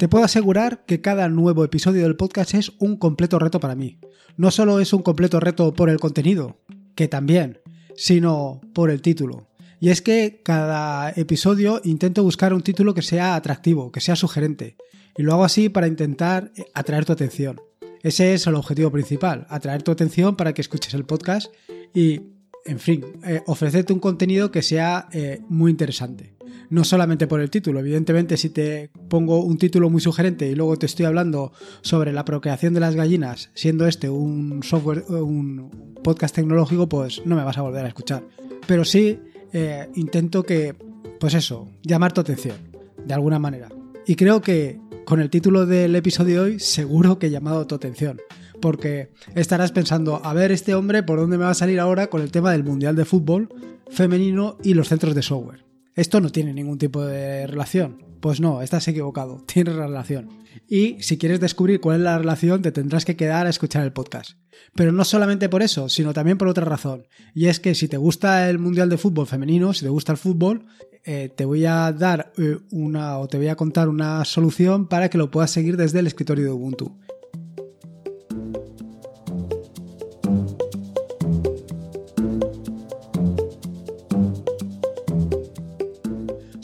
Te 0.00 0.08
puedo 0.08 0.24
asegurar 0.24 0.86
que 0.86 1.02
cada 1.02 1.28
nuevo 1.28 1.62
episodio 1.62 2.04
del 2.04 2.16
podcast 2.16 2.54
es 2.54 2.72
un 2.78 2.96
completo 2.96 3.38
reto 3.38 3.60
para 3.60 3.74
mí. 3.74 3.98
No 4.38 4.50
solo 4.50 4.80
es 4.80 4.94
un 4.94 5.02
completo 5.02 5.40
reto 5.40 5.74
por 5.74 5.90
el 5.90 6.00
contenido, 6.00 6.56
que 6.94 7.06
también, 7.06 7.60
sino 7.96 8.62
por 8.72 8.88
el 8.88 9.02
título. 9.02 9.50
Y 9.78 9.90
es 9.90 10.00
que 10.00 10.40
cada 10.42 11.10
episodio 11.10 11.82
intento 11.84 12.22
buscar 12.22 12.54
un 12.54 12.62
título 12.62 12.94
que 12.94 13.02
sea 13.02 13.34
atractivo, 13.34 13.92
que 13.92 14.00
sea 14.00 14.16
sugerente. 14.16 14.78
Y 15.18 15.22
lo 15.22 15.34
hago 15.34 15.44
así 15.44 15.68
para 15.68 15.86
intentar 15.86 16.50
atraer 16.72 17.04
tu 17.04 17.12
atención. 17.12 17.60
Ese 18.02 18.32
es 18.32 18.46
el 18.46 18.54
objetivo 18.54 18.90
principal, 18.90 19.46
atraer 19.50 19.82
tu 19.82 19.90
atención 19.90 20.34
para 20.34 20.54
que 20.54 20.62
escuches 20.62 20.94
el 20.94 21.04
podcast 21.04 21.52
y, 21.92 22.22
en 22.64 22.78
fin, 22.78 23.04
eh, 23.24 23.42
ofrecerte 23.46 23.92
un 23.92 24.00
contenido 24.00 24.50
que 24.50 24.62
sea 24.62 25.08
eh, 25.12 25.40
muy 25.48 25.70
interesante 25.70 26.34
no 26.70 26.84
solamente 26.84 27.26
por 27.26 27.40
el 27.40 27.50
título. 27.50 27.80
Evidentemente, 27.80 28.36
si 28.36 28.48
te 28.48 28.90
pongo 29.08 29.42
un 29.42 29.58
título 29.58 29.90
muy 29.90 30.00
sugerente 30.00 30.48
y 30.48 30.54
luego 30.54 30.76
te 30.76 30.86
estoy 30.86 31.04
hablando 31.04 31.52
sobre 31.82 32.12
la 32.12 32.24
procreación 32.24 32.74
de 32.74 32.80
las 32.80 32.94
gallinas, 32.94 33.50
siendo 33.54 33.86
este 33.86 34.08
un 34.08 34.62
software, 34.62 35.04
un 35.08 35.96
podcast 36.02 36.34
tecnológico, 36.34 36.88
pues 36.88 37.22
no 37.26 37.36
me 37.36 37.44
vas 37.44 37.58
a 37.58 37.62
volver 37.62 37.84
a 37.84 37.88
escuchar. 37.88 38.24
Pero 38.66 38.84
sí 38.84 39.18
eh, 39.52 39.88
intento 39.96 40.44
que, 40.44 40.76
pues 41.18 41.34
eso, 41.34 41.68
llamar 41.82 42.12
tu 42.12 42.20
atención, 42.20 42.56
de 43.04 43.14
alguna 43.14 43.38
manera. 43.38 43.68
Y 44.06 44.14
creo 44.14 44.40
que 44.40 44.80
con 45.04 45.20
el 45.20 45.28
título 45.28 45.66
del 45.66 45.94
episodio 45.96 46.36
de 46.36 46.50
hoy, 46.52 46.60
seguro 46.60 47.18
que 47.18 47.26
he 47.26 47.30
llamado 47.30 47.66
tu 47.66 47.74
atención. 47.74 48.20
Porque 48.60 49.12
estarás 49.34 49.72
pensando, 49.72 50.20
a 50.24 50.34
ver, 50.34 50.52
este 50.52 50.74
hombre, 50.74 51.02
¿por 51.02 51.18
dónde 51.18 51.38
me 51.38 51.44
va 51.44 51.50
a 51.50 51.54
salir 51.54 51.80
ahora 51.80 52.08
con 52.08 52.22
el 52.22 52.30
tema 52.30 52.52
del 52.52 52.64
Mundial 52.64 52.96
de 52.96 53.04
Fútbol 53.04 53.48
femenino 53.90 54.56
y 54.62 54.74
los 54.74 54.88
centros 54.88 55.14
de 55.14 55.22
software? 55.22 55.64
Esto 55.94 56.20
no 56.20 56.30
tiene 56.30 56.52
ningún 56.52 56.78
tipo 56.78 57.04
de 57.04 57.46
relación. 57.46 58.04
Pues 58.20 58.40
no, 58.40 58.62
estás 58.62 58.86
equivocado, 58.88 59.42
tiene 59.46 59.72
relación. 59.72 60.28
Y 60.68 60.96
si 61.00 61.18
quieres 61.18 61.40
descubrir 61.40 61.80
cuál 61.80 61.96
es 61.96 62.02
la 62.02 62.18
relación, 62.18 62.62
te 62.62 62.72
tendrás 62.72 63.04
que 63.04 63.16
quedar 63.16 63.46
a 63.46 63.50
escuchar 63.50 63.82
el 63.84 63.92
podcast. 63.92 64.32
Pero 64.74 64.92
no 64.92 65.04
solamente 65.04 65.48
por 65.48 65.62
eso, 65.62 65.88
sino 65.88 66.12
también 66.12 66.38
por 66.38 66.48
otra 66.48 66.64
razón. 66.64 67.06
Y 67.34 67.46
es 67.46 67.60
que 67.60 67.74
si 67.74 67.88
te 67.88 67.96
gusta 67.96 68.48
el 68.50 68.58
Mundial 68.58 68.88
de 68.88 68.98
Fútbol 68.98 69.26
femenino, 69.26 69.72
si 69.72 69.84
te 69.84 69.90
gusta 69.90 70.12
el 70.12 70.18
fútbol, 70.18 70.66
eh, 71.04 71.32
te 71.34 71.44
voy 71.44 71.64
a 71.64 71.92
dar 71.92 72.32
eh, 72.36 72.58
una 72.70 73.18
o 73.18 73.26
te 73.26 73.38
voy 73.38 73.48
a 73.48 73.56
contar 73.56 73.88
una 73.88 74.24
solución 74.24 74.86
para 74.86 75.08
que 75.08 75.18
lo 75.18 75.30
puedas 75.30 75.50
seguir 75.50 75.76
desde 75.76 76.00
el 76.00 76.06
escritorio 76.06 76.44
de 76.44 76.50
Ubuntu. 76.50 76.98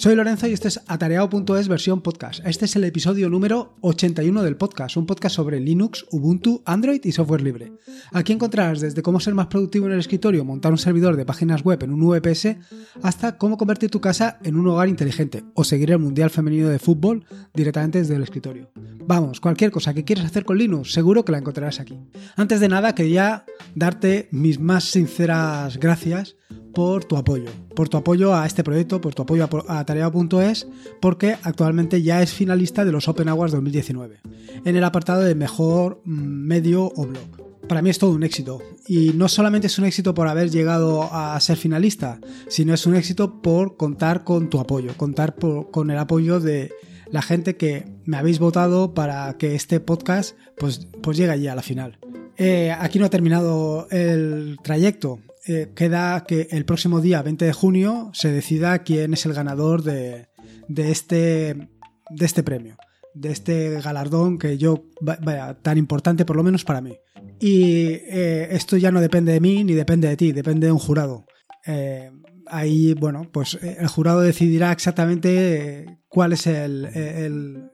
Soy 0.07 0.15
Lorenzo 0.15 0.47
y 0.47 0.53
este 0.53 0.69
es 0.69 0.81
atareado.es 0.87 1.67
versión 1.67 2.01
podcast. 2.01 2.39
Este 2.47 2.67
es 2.67 2.77
el 2.77 2.85
episodio 2.85 3.29
número 3.29 3.75
81 3.81 4.45
del 4.45 4.57
podcast, 4.57 4.97
un 4.97 5.05
podcast 5.05 5.35
sobre 5.35 5.59
Linux, 5.59 6.07
Ubuntu, 6.13 6.63
Android 6.65 7.01
y 7.03 7.11
software 7.11 7.43
libre. 7.43 7.73
Aquí 8.13 8.33
encontrarás 8.33 8.81
desde 8.81 9.03
cómo 9.03 9.19
ser 9.19 9.35
más 9.35 9.49
productivo 9.49 9.87
en 9.87 9.95
el 9.95 9.99
escritorio, 9.99 10.45
montar 10.45 10.71
un 10.71 10.79
servidor 10.79 11.17
de 11.17 11.25
páginas 11.25 11.65
web 11.65 11.83
en 11.83 11.93
un 11.93 12.09
VPS, 12.09 12.57
hasta 13.03 13.37
cómo 13.37 13.57
convertir 13.57 13.91
tu 13.91 14.01
casa 14.01 14.39
en 14.45 14.55
un 14.55 14.69
hogar 14.69 14.89
inteligente 14.89 15.43
o 15.55 15.65
seguir 15.65 15.91
el 15.91 15.99
Mundial 15.99 16.31
Femenino 16.31 16.69
de 16.69 16.79
Fútbol 16.79 17.25
directamente 17.53 17.99
desde 17.99 18.15
el 18.15 18.23
escritorio. 18.23 18.71
Vamos, 19.09 19.41
cualquier 19.41 19.73
cosa 19.73 19.93
que 19.93 20.05
quieras 20.05 20.27
hacer 20.27 20.45
con 20.45 20.57
Linux, 20.57 20.93
seguro 20.93 21.25
que 21.25 21.33
la 21.33 21.39
encontrarás 21.39 21.81
aquí. 21.81 21.99
Antes 22.37 22.61
de 22.61 22.69
nada, 22.69 22.95
quería 22.95 23.45
darte 23.75 24.29
mis 24.31 24.61
más 24.61 24.85
sinceras 24.85 25.79
gracias 25.79 26.37
por 26.77 27.07
tu 27.07 27.17
apoyo, 27.17 27.49
por 27.75 27.89
tu 27.89 27.97
apoyo 27.97 28.35
a 28.35 28.45
este 28.45 28.63
proyecto, 28.63 29.01
por 29.01 29.15
tu 29.15 29.23
apoyo 29.23 29.49
a, 29.67 29.87
Tarea.es, 29.87 30.69
porque 31.01 31.39
actualmente 31.43 32.03
ya 32.03 32.21
es 32.21 32.35
finalista 32.35 32.85
de 32.85 32.93
los 32.93 33.09
Open 33.09 33.31
Awards 33.31 33.55
2019, 33.55 34.19
en 34.63 34.77
el 34.77 34.85
apartado 34.85 35.23
de 35.23 35.35
mejor 35.35 36.03
mm, 36.05 36.13
medio 36.13 36.93
o 36.95 37.07
blog. 37.07 37.67
Para 37.67 37.81
mí 37.81 37.89
es 37.89 37.99
todo 37.99 38.11
un 38.11 38.25
éxito, 38.25 38.61
y 38.87 39.13
no 39.15 39.27
solamente 39.29 39.69
es 39.69 39.79
un 39.79 39.87
éxito 39.87 40.13
por 40.13 40.29
haber 40.29 40.51
llegado 40.51 41.09
a 41.11 41.41
ser 41.41 41.57
finalista, 41.57 42.21
sino 42.47 42.75
es 42.75 42.85
un 42.85 42.95
éxito 42.95 43.41
por 43.41 43.79
contar 43.79 44.23
con 44.23 44.51
tu 44.51 44.61
apoyo, 44.61 44.95
contar 44.99 45.35
con 45.71 45.91
el 45.91 45.97
apoyo 45.97 46.41
de 46.41 46.75
la 47.11 47.23
gente 47.23 47.57
que 47.57 47.87
me 48.05 48.19
habéis 48.19 48.39
votado 48.39 48.93
para 48.93 49.35
que 49.39 49.55
este 49.55 49.81
podcast 49.81 50.37
pues, 50.59 50.89
pues 51.03 51.17
llegue 51.17 51.33
allí 51.33 51.49
a 51.49 51.55
la 51.55 51.63
final. 51.63 51.99
Eh, 52.37 52.71
aquí 52.71 52.99
no 52.99 53.07
ha 53.07 53.11
terminado 53.11 53.89
el 53.91 54.59
trayecto. 54.63 55.21
Eh, 55.49 55.71
queda 55.77 56.25
que 56.25 56.49
el 56.51 56.65
próximo 56.65 57.01
día 57.01 57.23
20 57.23 57.45
de 57.45 57.53
junio 57.53 58.11
se 58.13 58.33
decida 58.33 58.81
quién 58.81 59.13
es 59.15 59.27
el 59.27 59.33
ganador 59.33 59.85
de, 59.85 60.29
este, 60.69 61.69
de 62.11 62.27
este 62.27 62.43
premio, 62.43 62.77
de 63.15 63.31
este 63.31 63.81
galardón 63.81 64.39
que 64.39 64.59
yo, 64.59 64.87
vaya, 65.01 65.55
tan 65.63 65.79
importante 65.79 66.25
por 66.25 66.35
lo 66.35 66.43
menos 66.43 66.65
para 66.65 66.81
mí. 66.81 66.97
Y 67.39 67.91
eh, 67.93 68.49
esto 68.51 68.77
ya 68.77 68.91
no 68.91 69.01
depende 69.01 69.33
de 69.33 69.41
mí 69.41 69.63
ni 69.63 69.75
depende 69.75 70.09
de 70.09 70.17
ti, 70.17 70.33
depende 70.33 70.67
de 70.67 70.73
un 70.73 70.81
jurado. 70.81 71.27
Eh, 71.65 72.11
ahí, 72.47 72.95
bueno, 72.95 73.31
pues 73.31 73.57
el 73.63 73.87
jurado 73.87 74.23
decidirá 74.23 74.73
exactamente 74.73 76.01
cuál 76.09 76.33
es 76.33 76.49
el 76.49 77.71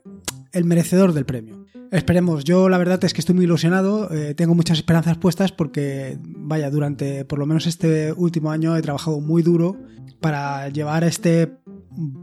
merecedor 0.65 1.13
del 1.13 1.25
premio. 1.25 1.67
Esperemos, 1.91 2.45
yo 2.45 2.69
la 2.69 2.79
verdad 2.79 3.05
es 3.05 3.13
que 3.13 3.21
estoy 3.21 3.35
muy 3.35 3.45
ilusionado, 3.45 4.11
eh, 4.11 4.35
tengo 4.35 4.55
muchas 4.55 4.79
esperanzas 4.79 5.19
puestas 5.19 5.53
porque, 5.53 6.19
vaya, 6.23 6.71
durante 6.71 7.25
por 7.25 7.39
lo 7.39 7.45
menos 7.45 7.67
este 7.67 8.13
último 8.13 8.51
año 8.51 8.77
he 8.77 8.83
trabajado 8.83 9.21
muy 9.21 9.43
duro 9.43 9.77
para 10.21 10.69
llevar 10.71 11.05
este 11.05 11.53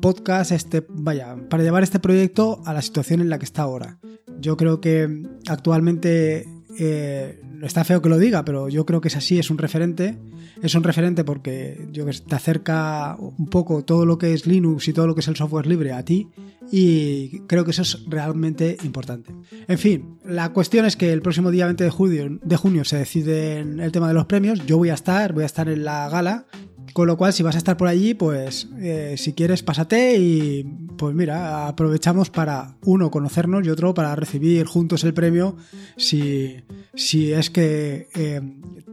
podcast, 0.02 0.52
este, 0.52 0.84
vaya, 0.90 1.36
para 1.50 1.62
llevar 1.62 1.84
este 1.84 2.00
proyecto 2.00 2.62
a 2.66 2.74
la 2.74 2.82
situación 2.82 3.22
en 3.22 3.30
la 3.30 3.38
que 3.38 3.46
está 3.46 3.62
ahora. 3.62 4.00
Yo 4.40 4.58
creo 4.58 4.82
que 4.82 5.24
actualmente 5.48 6.48
eh, 6.80 7.42
está 7.62 7.84
feo 7.84 8.02
que 8.02 8.09
lo 8.09 8.18
diga, 8.18 8.46
pero 8.46 8.70
yo 8.70 8.86
creo 8.86 9.02
que 9.02 9.08
es 9.08 9.16
así, 9.16 9.40
es 9.40 9.50
un 9.50 9.58
referente. 9.58 10.18
Es 10.62 10.75
un 10.75 10.84
referente 10.84 11.24
porque 11.24 11.88
te 12.28 12.36
acerca 12.36 13.16
un 13.18 13.47
poco 13.47 13.84
todo 13.86 14.06
lo 14.06 14.18
que 14.18 14.34
es 14.34 14.46
Linux 14.46 14.88
y 14.88 14.94
todo 14.94 15.08
lo 15.08 15.16
que 15.16 15.22
es 15.22 15.28
el 15.28 15.38
software 15.38 15.68
libre 15.68 15.94
a 15.94 16.03
ti 16.03 16.28
y 16.72 17.40
creo 17.48 17.66
que 17.66 17.72
eso 17.72 17.81
es 17.81 18.06
realmente 18.08 18.78
importante. 18.84 19.34
En 19.68 19.78
fin, 19.78 20.19
la 20.25 20.52
cuestión 20.53 20.86
es 20.86 20.96
que 20.96 21.12
el 21.12 21.22
próximo 21.22 21.52
día 21.52 21.66
20 21.66 21.84
de 21.84 21.90
junio, 21.90 22.40
de 22.42 22.56
junio 22.58 22.84
se 22.84 22.98
decide 22.98 23.59
el 23.59 23.92
tema 23.92 24.08
de 24.08 24.14
los 24.14 24.25
premios. 24.25 24.66
Yo 24.66 24.78
voy 24.78 24.90
a 24.90 24.94
estar, 24.94 25.34
voy 25.34 25.44
a 25.44 25.48
estar 25.48 25.69
en 25.69 25.84
la 25.84 26.09
gala. 26.09 26.46
Con 26.94 27.08
lo 27.08 27.18
cual, 27.18 27.34
si 27.34 27.44
vas 27.44 27.56
a 27.56 27.58
estar 27.58 27.78
por 27.78 27.88
allí, 27.88 28.14
pues 28.14 28.68
eh, 28.80 29.16
si 29.18 29.34
quieres, 29.34 29.64
pásate 29.64 30.18
y 30.18 30.64
pues 30.98 31.16
mira, 31.16 31.68
aprovechamos 31.68 32.30
para 32.30 32.76
uno 32.84 33.12
conocernos 33.12 33.66
y 33.66 33.70
otro 33.70 33.94
para 33.94 34.16
recibir 34.16 34.66
juntos 34.66 35.04
el 35.04 35.14
premio 35.14 35.56
si, 35.98 36.58
si 36.94 37.32
es 37.32 37.50
que 37.50 38.08
eh, 38.16 38.42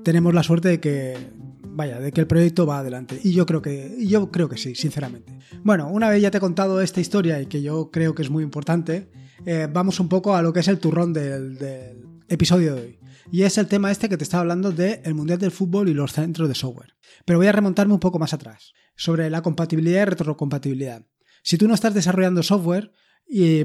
tenemos 0.02 0.34
la 0.34 0.42
suerte 0.42 0.68
de 0.68 0.80
que 0.80 1.16
vaya, 1.76 2.00
de 2.00 2.10
que 2.10 2.20
el 2.20 2.26
proyecto 2.26 2.66
va 2.66 2.78
adelante. 2.78 3.20
Y 3.22 3.32
yo 3.32 3.46
creo 3.46 3.62
que, 3.62 3.96
yo 4.00 4.30
creo 4.30 4.48
que 4.48 4.56
sí, 4.56 4.74
sinceramente. 4.74 5.32
Bueno, 5.62 5.88
una 5.88 6.08
vez 6.08 6.22
ya 6.22 6.30
te 6.30 6.38
he 6.38 6.40
contado 6.40 6.80
esta 6.80 7.00
historia 7.00 7.40
y 7.40 7.46
que 7.46 7.62
yo 7.62 7.90
creo 7.90 8.14
que 8.14 8.22
es 8.22 8.30
muy 8.30 8.42
importante, 8.42 9.08
eh, 9.44 9.68
vamos 9.72 10.00
un 10.00 10.08
poco 10.08 10.34
a 10.34 10.42
lo 10.42 10.52
que 10.52 10.60
es 10.60 10.68
el 10.68 10.78
turrón 10.78 11.12
del, 11.12 11.58
episodio 12.28 12.74
de 12.74 12.80
hoy. 12.80 12.98
Y 13.30 13.42
es 13.42 13.58
el 13.58 13.66
tema 13.66 13.90
este 13.90 14.08
que 14.08 14.16
te 14.16 14.24
estaba 14.24 14.42
hablando 14.42 14.70
del 14.70 15.00
el 15.04 15.14
Mundial 15.14 15.38
del 15.38 15.50
Fútbol 15.50 15.88
y 15.88 15.94
los 15.94 16.12
centros 16.12 16.48
de 16.48 16.54
software. 16.54 16.94
Pero 17.24 17.38
voy 17.38 17.48
a 17.48 17.52
remontarme 17.52 17.94
un 17.94 18.00
poco 18.00 18.18
más 18.18 18.32
atrás, 18.32 18.72
sobre 18.96 19.30
la 19.30 19.42
compatibilidad 19.42 20.02
y 20.02 20.10
retrocompatibilidad. 20.10 21.04
Si 21.42 21.58
tú 21.58 21.68
no 21.68 21.74
estás 21.74 21.94
desarrollando 21.94 22.42
software, 22.42 22.92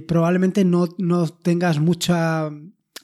probablemente 0.07 0.65
no, 0.65 0.89
no 0.97 1.27
tengas 1.27 1.79
mucha 1.79 2.49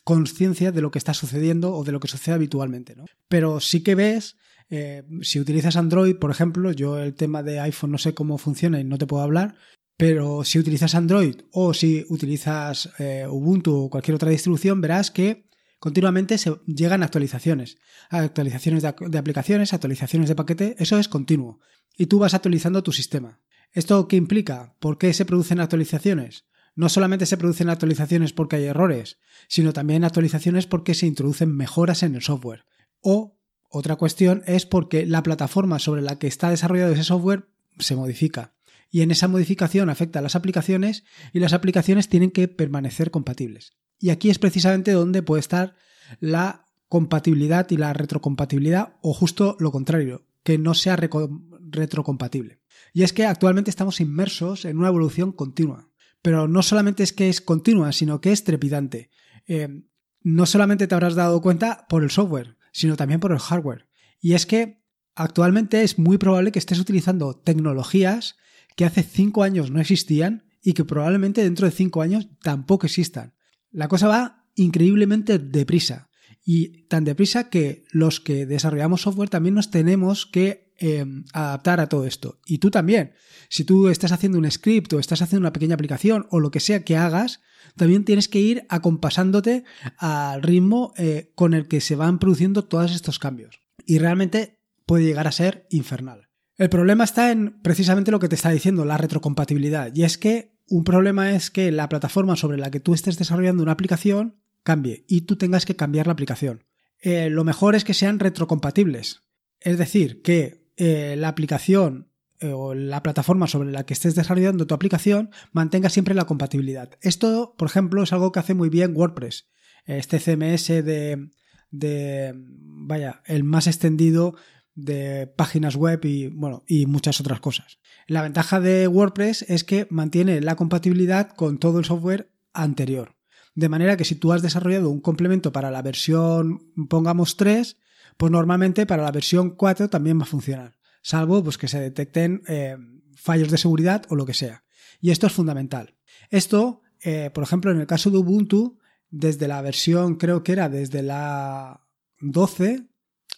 conciencia 0.04 0.72
de 0.72 0.82
lo 0.82 0.92
que 0.92 1.00
está 1.00 1.14
sucediendo 1.14 1.74
o 1.74 1.84
de 1.84 1.92
lo 1.92 2.00
que 2.00 2.08
sucede 2.08 2.36
habitualmente, 2.36 2.96
¿no? 2.96 3.06
Pero 3.28 3.60
sí 3.60 3.84
que 3.84 3.96
ves 3.96 4.38
eh, 4.70 5.04
si 5.22 5.40
utilizas 5.40 5.76
Android, 5.78 6.16
por 6.16 6.32
ejemplo, 6.32 6.72
yo 6.72 7.00
el 7.00 7.14
tema 7.14 7.44
de 7.44 7.60
iPhone 7.60 7.92
no 7.92 7.98
sé 7.98 8.14
cómo 8.14 8.38
funciona 8.38 8.80
y 8.80 8.84
no 8.84 8.98
te 8.98 9.08
puedo 9.08 9.24
hablar, 9.24 9.56
pero 9.98 10.44
si 10.44 10.60
utilizas 10.60 10.96
Android 10.96 11.36
o 11.52 11.74
si 11.74 12.06
utilizas 12.10 12.90
eh, 13.00 13.26
Ubuntu 13.30 13.76
o 13.76 13.90
cualquier 13.90 14.16
otra 14.16 14.30
distribución, 14.30 14.82
verás 14.82 15.12
que 15.12 15.47
continuamente 15.80 16.38
se 16.38 16.56
llegan 16.66 17.04
actualizaciones. 17.04 17.78
Actualizaciones 18.10 18.84
de, 18.84 18.94
de 19.08 19.18
aplicaciones, 19.18 19.74
actualizaciones 19.74 20.30
de 20.30 20.36
paquete, 20.36 20.76
eso 20.80 20.98
es 21.00 21.08
continuo. 21.08 21.60
Y 21.98 22.08
tú 22.08 22.20
vas 22.20 22.34
actualizando 22.34 22.84
tu 22.84 22.92
sistema. 22.92 23.40
¿Esto 23.72 24.08
qué 24.08 24.16
implica? 24.16 24.76
¿Por 24.80 24.98
qué 24.98 25.14
se 25.14 25.26
producen 25.26 25.60
actualizaciones? 25.60 26.46
No 26.76 26.90
solamente 26.90 27.26
se 27.26 27.38
producen 27.38 27.70
actualizaciones 27.70 28.34
porque 28.34 28.58
hay 28.58 28.66
errores, 28.66 29.18
sino 29.48 29.74
también 29.74 30.04
actualizaciones 30.04 30.68
porque 30.68 30.94
se 30.94 31.08
introducen 31.08 31.56
mejoras 31.56 32.04
en 32.04 32.16
el 32.16 32.22
software. 32.22 32.66
O 33.02 33.38
otra 33.70 33.96
cuestión 33.96 34.44
es 34.46 34.66
porque 34.66 35.06
la 35.06 35.24
plataforma 35.24 35.80
sobre 35.80 36.02
la 36.02 36.20
que 36.20 36.28
está 36.28 36.50
desarrollado 36.50 36.94
ese 36.94 37.04
software 37.04 37.50
se 37.80 37.96
modifica. 37.96 38.54
Y 38.90 39.02
en 39.02 39.12
esa 39.12 39.28
modificación 39.28 39.90
afecta 39.90 40.20
a 40.20 40.22
las 40.22 40.36
aplicaciones 40.36 41.04
y 41.34 41.40
las 41.40 41.54
aplicaciones 41.54 42.10
tienen 42.10 42.32
que 42.32 42.48
permanecer 42.48 43.12
compatibles. 43.12 43.74
Y 44.00 44.10
aquí 44.10 44.30
es 44.30 44.40
precisamente 44.40 44.92
donde 44.92 45.24
puede 45.24 45.42
estar 45.42 45.76
la 46.20 46.66
compatibilidad 46.88 47.70
y 47.70 47.78
la 47.78 47.94
retrocompatibilidad 47.94 48.96
o 49.02 49.14
justo 49.14 49.58
lo 49.60 49.72
contrario, 49.72 50.26
que 50.44 50.58
no 50.58 50.74
sea 50.74 50.96
retrocompatible. 50.96 52.62
Y 52.94 53.04
es 53.04 53.14
que 53.14 53.26
actualmente 53.26 53.70
estamos 53.70 54.00
inmersos 54.00 54.66
en 54.66 54.78
una 54.78 54.88
evolución 54.88 55.32
continua. 55.32 55.90
pero 56.24 56.48
no 56.48 56.62
solamente 56.62 57.04
es 57.04 57.14
que 57.14 57.30
es 57.30 57.40
continua, 57.42 57.92
sino 57.94 58.20
que 58.20 58.32
es 58.32 58.44
trepidante. 58.44 59.12
Eh, 59.48 59.84
no 60.24 60.46
solamente 60.46 60.88
te 60.88 60.96
habrás 60.96 61.16
dado 61.16 61.42
cuenta 61.42 61.86
por 61.88 62.04
el 62.04 62.10
software, 62.10 62.58
sino 62.74 62.98
también 62.98 63.20
por 63.20 63.32
el 63.32 63.40
hardware. 63.40 63.88
Y 64.20 64.34
es 64.34 64.46
que 64.46 64.84
actualmente 65.16 65.84
es 65.84 66.00
muy 66.00 66.18
probable 66.18 66.52
que 66.52 66.60
estés 66.60 66.80
utilizando 66.80 67.36
tecnologías 67.36 68.36
que 68.78 68.86
hace 68.86 69.04
cinco 69.04 69.44
años 69.44 69.72
no 69.72 69.82
existían 69.82 70.46
y 70.62 70.74
que 70.74 70.86
probablemente 70.86 71.44
dentro 71.44 71.66
de 71.66 71.72
cinco 71.72 72.02
años 72.02 72.28
tampoco 72.44 72.86
existan. 72.86 73.34
La 73.72 73.88
cosa 73.88 74.08
va 74.08 74.46
increíblemente 74.56 75.40
deprisa 75.40 76.10
y 76.46 76.84
tan 76.84 77.04
deprisa 77.04 77.50
que 77.50 77.86
los 77.92 78.20
que 78.20 78.46
desarrollamos 78.46 79.02
software 79.02 79.30
también 79.30 79.56
nos 79.56 79.72
tenemos 79.72 80.28
que 80.28 80.74
em, 80.78 81.26
adaptar 81.34 81.80
a 81.80 81.90
todo 81.90 82.06
esto. 82.06 82.40
Y 82.46 82.60
tú 82.60 82.70
también. 82.70 83.14
Si 83.50 83.64
tú 83.64 83.88
estás 83.90 84.12
haciendo 84.12 84.38
un 84.38 84.50
script 84.50 84.94
o 84.94 85.00
estás 85.00 85.24
haciendo 85.24 85.42
una 85.42 85.54
pequeña 85.54 85.74
aplicación 85.74 86.28
o 86.30 86.40
lo 86.40 86.52
que 86.52 86.60
sea 86.60 86.86
que 86.86 86.98
hagas, 86.98 87.42
también 87.76 88.06
tienes 88.06 88.28
que 88.28 88.40
ir 88.40 88.66
acompasándote 88.70 89.64
al 89.98 90.44
ritmo 90.44 90.94
eh, 90.98 91.32
con 91.34 91.56
el 91.56 91.68
que 91.68 91.82
se 91.82 91.96
van 91.96 92.20
produciendo 92.20 92.64
todos 92.64 92.94
estos 92.94 93.18
cambios. 93.18 93.60
Y 93.88 93.98
realmente 93.98 94.60
puede 94.86 95.06
llegar 95.06 95.28
a 95.28 95.32
ser 95.32 95.66
infernal. 95.72 96.27
El 96.58 96.70
problema 96.70 97.04
está 97.04 97.32
en 97.32 97.60
precisamente 97.62 98.12
lo 98.12 98.20
que 98.20 98.30
te 98.30 98.36
está 98.36 98.50
diciendo, 98.50 98.84
la 98.84 98.98
retrocompatibilidad. 98.98 99.94
Y 99.94 100.04
es 100.04 100.18
que 100.18 100.58
un 100.68 100.84
problema 100.84 101.32
es 101.32 101.52
que 101.52 101.72
la 101.72 101.88
plataforma 101.88 102.36
sobre 102.36 102.58
la 102.58 102.72
que 102.72 102.80
tú 102.80 102.94
estés 102.94 103.18
desarrollando 103.18 103.64
una 103.64 103.72
aplicación 103.72 104.42
cambie 104.64 105.06
y 105.08 105.22
tú 105.22 105.38
tengas 105.38 105.66
que 105.66 105.76
cambiar 105.76 106.08
la 106.08 106.14
aplicación. 106.14 106.66
Eh, 107.00 107.30
lo 107.30 107.44
mejor 107.44 107.76
es 107.76 107.84
que 107.84 107.94
sean 107.94 108.20
retrocompatibles. 108.20 109.24
Es 109.60 109.78
decir, 109.78 110.22
que 110.24 110.68
eh, 110.76 111.16
la 111.18 111.30
aplicación 111.30 112.12
eh, 112.40 112.52
o 112.52 112.74
la 112.74 113.04
plataforma 113.04 113.48
sobre 113.48 113.72
la 113.72 113.86
que 113.86 113.94
estés 113.94 114.16
desarrollando 114.16 114.68
tu 114.68 114.74
aplicación 114.74 115.30
mantenga 115.52 115.90
siempre 115.90 116.16
la 116.16 116.26
compatibilidad. 116.26 116.90
Esto, 117.02 117.56
por 117.58 117.68
ejemplo, 117.70 118.04
es 118.04 118.14
algo 118.14 118.32
que 118.32 118.40
hace 118.40 118.56
muy 118.56 118.70
bien 118.70 118.96
WordPress. 118.96 119.48
Este 119.86 120.20
CMS 120.20 120.68
de, 120.68 121.30
de 121.72 122.34
vaya, 122.36 123.22
el 123.26 123.44
más 123.44 123.68
extendido 123.68 124.36
de 124.78 125.28
páginas 125.28 125.76
web 125.76 126.06
y 126.06 126.28
bueno, 126.28 126.64
y 126.66 126.86
muchas 126.86 127.20
otras 127.20 127.42
cosas. 127.42 127.80
La 128.08 128.22
ventaja 128.22 128.62
de 128.62 128.88
WordPress 128.88 129.44
es 129.50 129.66
que 129.66 129.88
mantiene 129.90 130.40
la 130.40 130.56
compatibilidad 130.56 131.32
con 131.32 131.58
todo 131.58 131.80
el 131.80 131.86
software 131.86 132.32
anterior. 132.54 133.16
De 133.56 133.68
manera 133.68 133.98
que 133.98 134.06
si 134.06 134.16
tú 134.16 134.32
has 134.32 134.42
desarrollado 134.42 134.90
un 134.90 135.02
complemento 135.02 135.52
para 135.52 135.72
la 135.72 135.82
versión, 135.82 136.72
pongamos 136.90 137.36
3, 137.36 137.78
pues 138.16 138.32
normalmente 138.32 138.86
para 138.86 139.04
la 139.04 139.12
versión 139.12 139.52
4 139.52 139.90
también 139.90 140.20
va 140.20 140.24
a 140.24 140.28
funcionar 140.28 140.78
salvo 141.08 141.42
pues, 141.42 141.58
que 141.58 141.70
se 141.70 141.80
detecten 141.80 142.44
eh, 142.48 142.76
fallos 143.16 143.50
de 143.50 143.58
seguridad 143.58 144.04
o 144.10 144.16
lo 144.16 144.26
que 144.26 144.34
sea. 144.34 144.66
Y 145.00 145.12
esto 145.12 145.28
es 145.28 145.34
fundamental. 145.34 145.96
Esto, 146.30 146.82
eh, 147.02 147.32
por 147.34 147.44
ejemplo, 147.44 147.72
en 147.72 147.80
el 147.80 147.88
caso 147.88 148.12
de 148.12 148.18
Ubuntu, 148.18 148.78
desde 149.10 149.48
la 149.48 149.62
versión, 149.62 150.16
creo 150.16 150.44
que 150.44 150.52
era 150.52 150.68
desde 150.68 151.02
la 151.04 151.88
12 152.20 152.87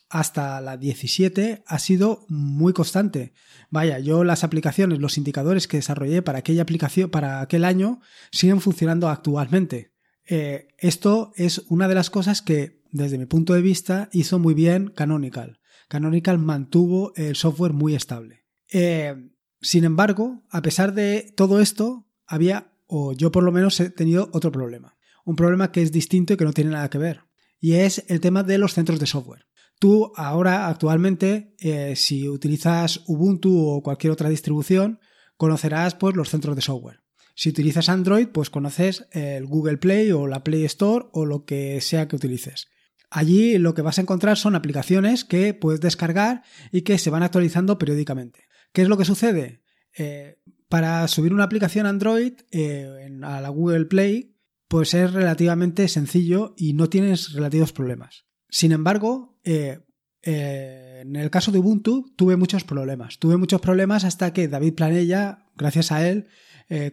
hasta 0.10 0.60
la 0.60 0.78
17, 0.78 1.64
ha 1.66 1.80
sido 1.80 2.26
muy 2.28 2.74
constante. 2.74 3.34
Vaya, 3.70 4.00
yo 4.00 4.24
las 4.24 4.44
aplicaciones, 4.44 5.00
los 5.00 5.18
indicadores 5.18 5.68
que 5.68 5.78
desarrollé 5.78 6.22
para 6.22 6.40
aquella 6.40 6.64
aplicación, 6.64 7.10
para 7.10 7.42
aquel 7.42 7.64
año, 7.64 8.02
siguen 8.32 8.60
funcionando 8.60 9.08
actualmente. 9.10 9.94
Eh, 10.26 10.68
esto 10.78 11.32
es 11.36 11.64
una 11.70 11.88
de 11.88 11.96
las 11.96 12.10
cosas 12.10 12.42
que, 12.42 12.82
desde 12.92 13.18
mi 13.18 13.26
punto 13.26 13.54
de 13.54 13.62
vista, 13.62 14.10
hizo 14.12 14.40
muy 14.40 14.54
bien 14.54 14.90
Canonical. 14.90 15.60
Canonical 15.88 16.40
mantuvo 16.40 17.14
el 17.16 17.36
software 17.36 17.74
muy 17.74 17.96
estable. 17.96 18.46
Eh, 18.72 19.16
sin 19.62 19.84
embargo, 19.84 20.44
a 20.50 20.62
pesar 20.62 20.94
de 20.94 21.34
todo 21.36 21.60
esto, 21.60 22.08
había, 22.26 22.74
o 22.88 23.14
yo 23.14 23.32
por 23.32 23.44
lo 23.44 23.52
menos 23.52 23.80
he 23.80 23.90
tenido 23.90 24.30
otro 24.34 24.52
problema. 24.52 24.98
Un 25.26 25.36
problema 25.36 25.72
que 25.72 25.82
es 25.82 25.92
distinto 25.92 26.34
y 26.34 26.38
que 26.38 26.46
no 26.46 26.54
tiene 26.54 26.72
nada 26.72 26.90
que 26.90 26.98
ver. 26.98 27.22
Y 27.60 27.74
es 27.74 28.06
el 28.08 28.22
tema 28.22 28.44
de 28.44 28.58
los 28.58 28.74
centros 28.74 29.00
de 29.00 29.08
software. 29.08 29.49
Tú 29.80 30.12
ahora, 30.18 30.68
actualmente, 30.68 31.56
eh, 31.60 31.96
si 31.96 32.28
utilizas 32.28 33.02
Ubuntu 33.08 33.66
o 33.66 33.82
cualquier 33.82 34.12
otra 34.12 34.30
distribución, 34.30 35.00
conocerás 35.38 35.96
pues, 35.96 36.16
los 36.18 36.30
centros 36.30 36.58
de 36.58 36.62
software. 36.62 37.00
Si 37.34 37.48
utilizas 37.48 37.88
Android, 37.88 38.28
pues 38.28 38.50
conoces 38.50 39.08
el 39.12 39.46
Google 39.46 39.78
Play 39.78 40.12
o 40.12 40.28
la 40.28 40.44
Play 40.44 40.66
Store 40.66 41.06
o 41.14 41.26
lo 41.26 41.46
que 41.46 41.80
sea 41.80 42.10
que 42.10 42.18
utilices. 42.18 42.68
Allí 43.10 43.58
lo 43.58 43.74
que 43.74 43.82
vas 43.82 43.98
a 43.98 44.02
encontrar 44.02 44.38
son 44.38 44.56
aplicaciones 44.56 45.24
que 45.24 45.54
puedes 45.54 45.80
descargar 45.80 46.44
y 46.74 46.82
que 46.82 46.98
se 46.98 47.10
van 47.10 47.24
actualizando 47.24 47.78
periódicamente. 47.78 48.44
¿Qué 48.74 48.82
es 48.82 48.90
lo 48.90 48.98
que 48.98 49.06
sucede? 49.06 49.64
Eh, 49.98 50.40
para 50.68 51.08
subir 51.08 51.34
una 51.34 51.46
aplicación 51.46 51.86
Android 51.86 52.34
eh, 52.52 53.18
a 53.24 53.40
la 53.40 53.50
Google 53.50 53.86
Play, 53.86 54.36
pues 54.68 54.94
es 54.94 55.14
relativamente 55.14 55.88
sencillo 55.88 56.54
y 56.58 56.74
no 56.74 56.90
tienes 56.90 57.32
relativos 57.32 57.72
problemas. 57.72 58.26
Sin 58.50 58.72
embargo, 58.72 59.39
eh, 59.56 61.02
en 61.02 61.16
el 61.16 61.30
caso 61.30 61.52
de 61.52 61.60
Ubuntu 61.60 62.14
tuve 62.16 62.36
muchos 62.36 62.64
problemas. 62.64 63.20
Tuve 63.20 63.38
muchos 63.38 63.62
problemas 63.62 64.04
hasta 64.04 64.34
que 64.34 64.48
David 64.48 64.76
Planella, 64.76 65.46
gracias 65.56 65.92
a 65.92 66.08
él, 66.08 66.28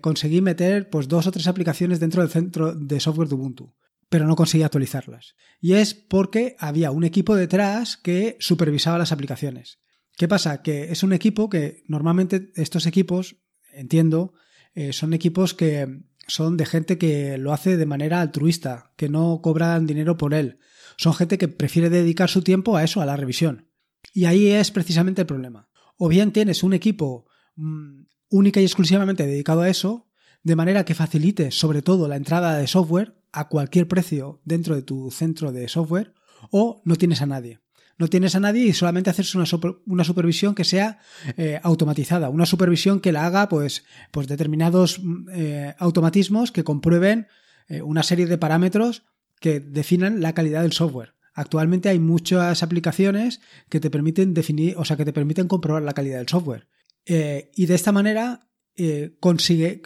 conseguí 0.00 0.40
meter 0.40 0.88
pues, 0.88 1.06
dos 1.06 1.26
o 1.26 1.30
tres 1.30 1.46
aplicaciones 1.48 2.00
dentro 2.00 2.22
del 2.22 2.30
centro 2.30 2.74
de 2.74 2.98
software 2.98 3.28
de 3.28 3.34
Ubuntu 3.34 3.74
pero 4.08 4.26
no 4.26 4.36
conseguía 4.36 4.66
actualizarlas. 4.66 5.34
Y 5.60 5.74
es 5.74 5.94
porque 5.94 6.56
había 6.58 6.90
un 6.90 7.04
equipo 7.04 7.34
detrás 7.34 7.96
que 7.96 8.36
supervisaba 8.40 8.98
las 8.98 9.12
aplicaciones. 9.12 9.80
¿Qué 10.16 10.28
pasa? 10.28 10.62
Que 10.62 10.92
es 10.92 11.02
un 11.02 11.12
equipo 11.12 11.50
que 11.50 11.82
normalmente 11.88 12.52
estos 12.54 12.86
equipos, 12.86 13.36
entiendo, 13.72 14.32
eh, 14.74 14.92
son 14.92 15.12
equipos 15.12 15.54
que 15.54 16.02
son 16.28 16.56
de 16.56 16.66
gente 16.66 16.98
que 16.98 17.38
lo 17.38 17.52
hace 17.52 17.76
de 17.76 17.86
manera 17.86 18.20
altruista, 18.20 18.92
que 18.96 19.08
no 19.08 19.40
cobran 19.42 19.86
dinero 19.86 20.16
por 20.16 20.34
él. 20.34 20.58
Son 20.96 21.14
gente 21.14 21.38
que 21.38 21.48
prefiere 21.48 21.90
dedicar 21.90 22.30
su 22.30 22.42
tiempo 22.42 22.76
a 22.76 22.84
eso, 22.84 23.00
a 23.00 23.06
la 23.06 23.16
revisión. 23.16 23.68
Y 24.12 24.24
ahí 24.24 24.48
es 24.48 24.70
precisamente 24.70 25.22
el 25.22 25.26
problema. 25.26 25.68
O 25.96 26.08
bien 26.08 26.32
tienes 26.32 26.62
un 26.62 26.72
equipo 26.72 27.26
mm, 27.56 28.02
única 28.30 28.60
y 28.60 28.64
exclusivamente 28.64 29.26
dedicado 29.26 29.62
a 29.62 29.68
eso, 29.68 30.08
de 30.42 30.56
manera 30.56 30.84
que 30.84 30.94
facilite 30.94 31.50
sobre 31.50 31.82
todo 31.82 32.08
la 32.08 32.16
entrada 32.16 32.56
de 32.56 32.66
software 32.66 33.16
a 33.32 33.48
cualquier 33.48 33.88
precio 33.88 34.40
dentro 34.44 34.74
de 34.74 34.82
tu 34.82 35.10
centro 35.10 35.52
de 35.52 35.68
software 35.68 36.14
o 36.50 36.82
no 36.84 36.96
tienes 36.96 37.20
a 37.22 37.26
nadie. 37.26 37.60
No 37.98 38.08
tienes 38.08 38.34
a 38.34 38.40
nadie 38.40 38.64
y 38.66 38.72
solamente 38.72 39.08
haces 39.08 39.34
una, 39.34 39.44
una 39.86 40.04
supervisión 40.04 40.54
que 40.54 40.64
sea 40.64 40.98
eh, 41.36 41.58
automatizada, 41.62 42.28
una 42.28 42.44
supervisión 42.44 43.00
que 43.00 43.12
la 43.12 43.26
haga 43.26 43.48
pues, 43.48 43.84
pues 44.10 44.28
determinados 44.28 45.00
mm, 45.02 45.28
eh, 45.32 45.74
automatismos 45.78 46.52
que 46.52 46.64
comprueben 46.64 47.26
eh, 47.68 47.82
una 47.82 48.02
serie 48.02 48.26
de 48.26 48.38
parámetros 48.38 49.02
que 49.46 49.60
definan 49.60 50.20
la 50.20 50.34
calidad 50.34 50.62
del 50.62 50.72
software. 50.72 51.14
Actualmente 51.32 51.88
hay 51.88 52.00
muchas 52.00 52.64
aplicaciones 52.64 53.40
que 53.68 53.78
te 53.78 53.90
permiten 53.90 54.34
definir, 54.34 54.74
o 54.76 54.84
sea, 54.84 54.96
que 54.96 55.04
te 55.04 55.12
permiten 55.12 55.46
comprobar 55.46 55.84
la 55.84 55.92
calidad 55.92 56.18
del 56.18 56.26
software. 56.26 56.66
y 57.06 57.66
de 57.66 57.74
esta 57.76 57.92
manera 57.92 58.50
eh, 58.74 59.16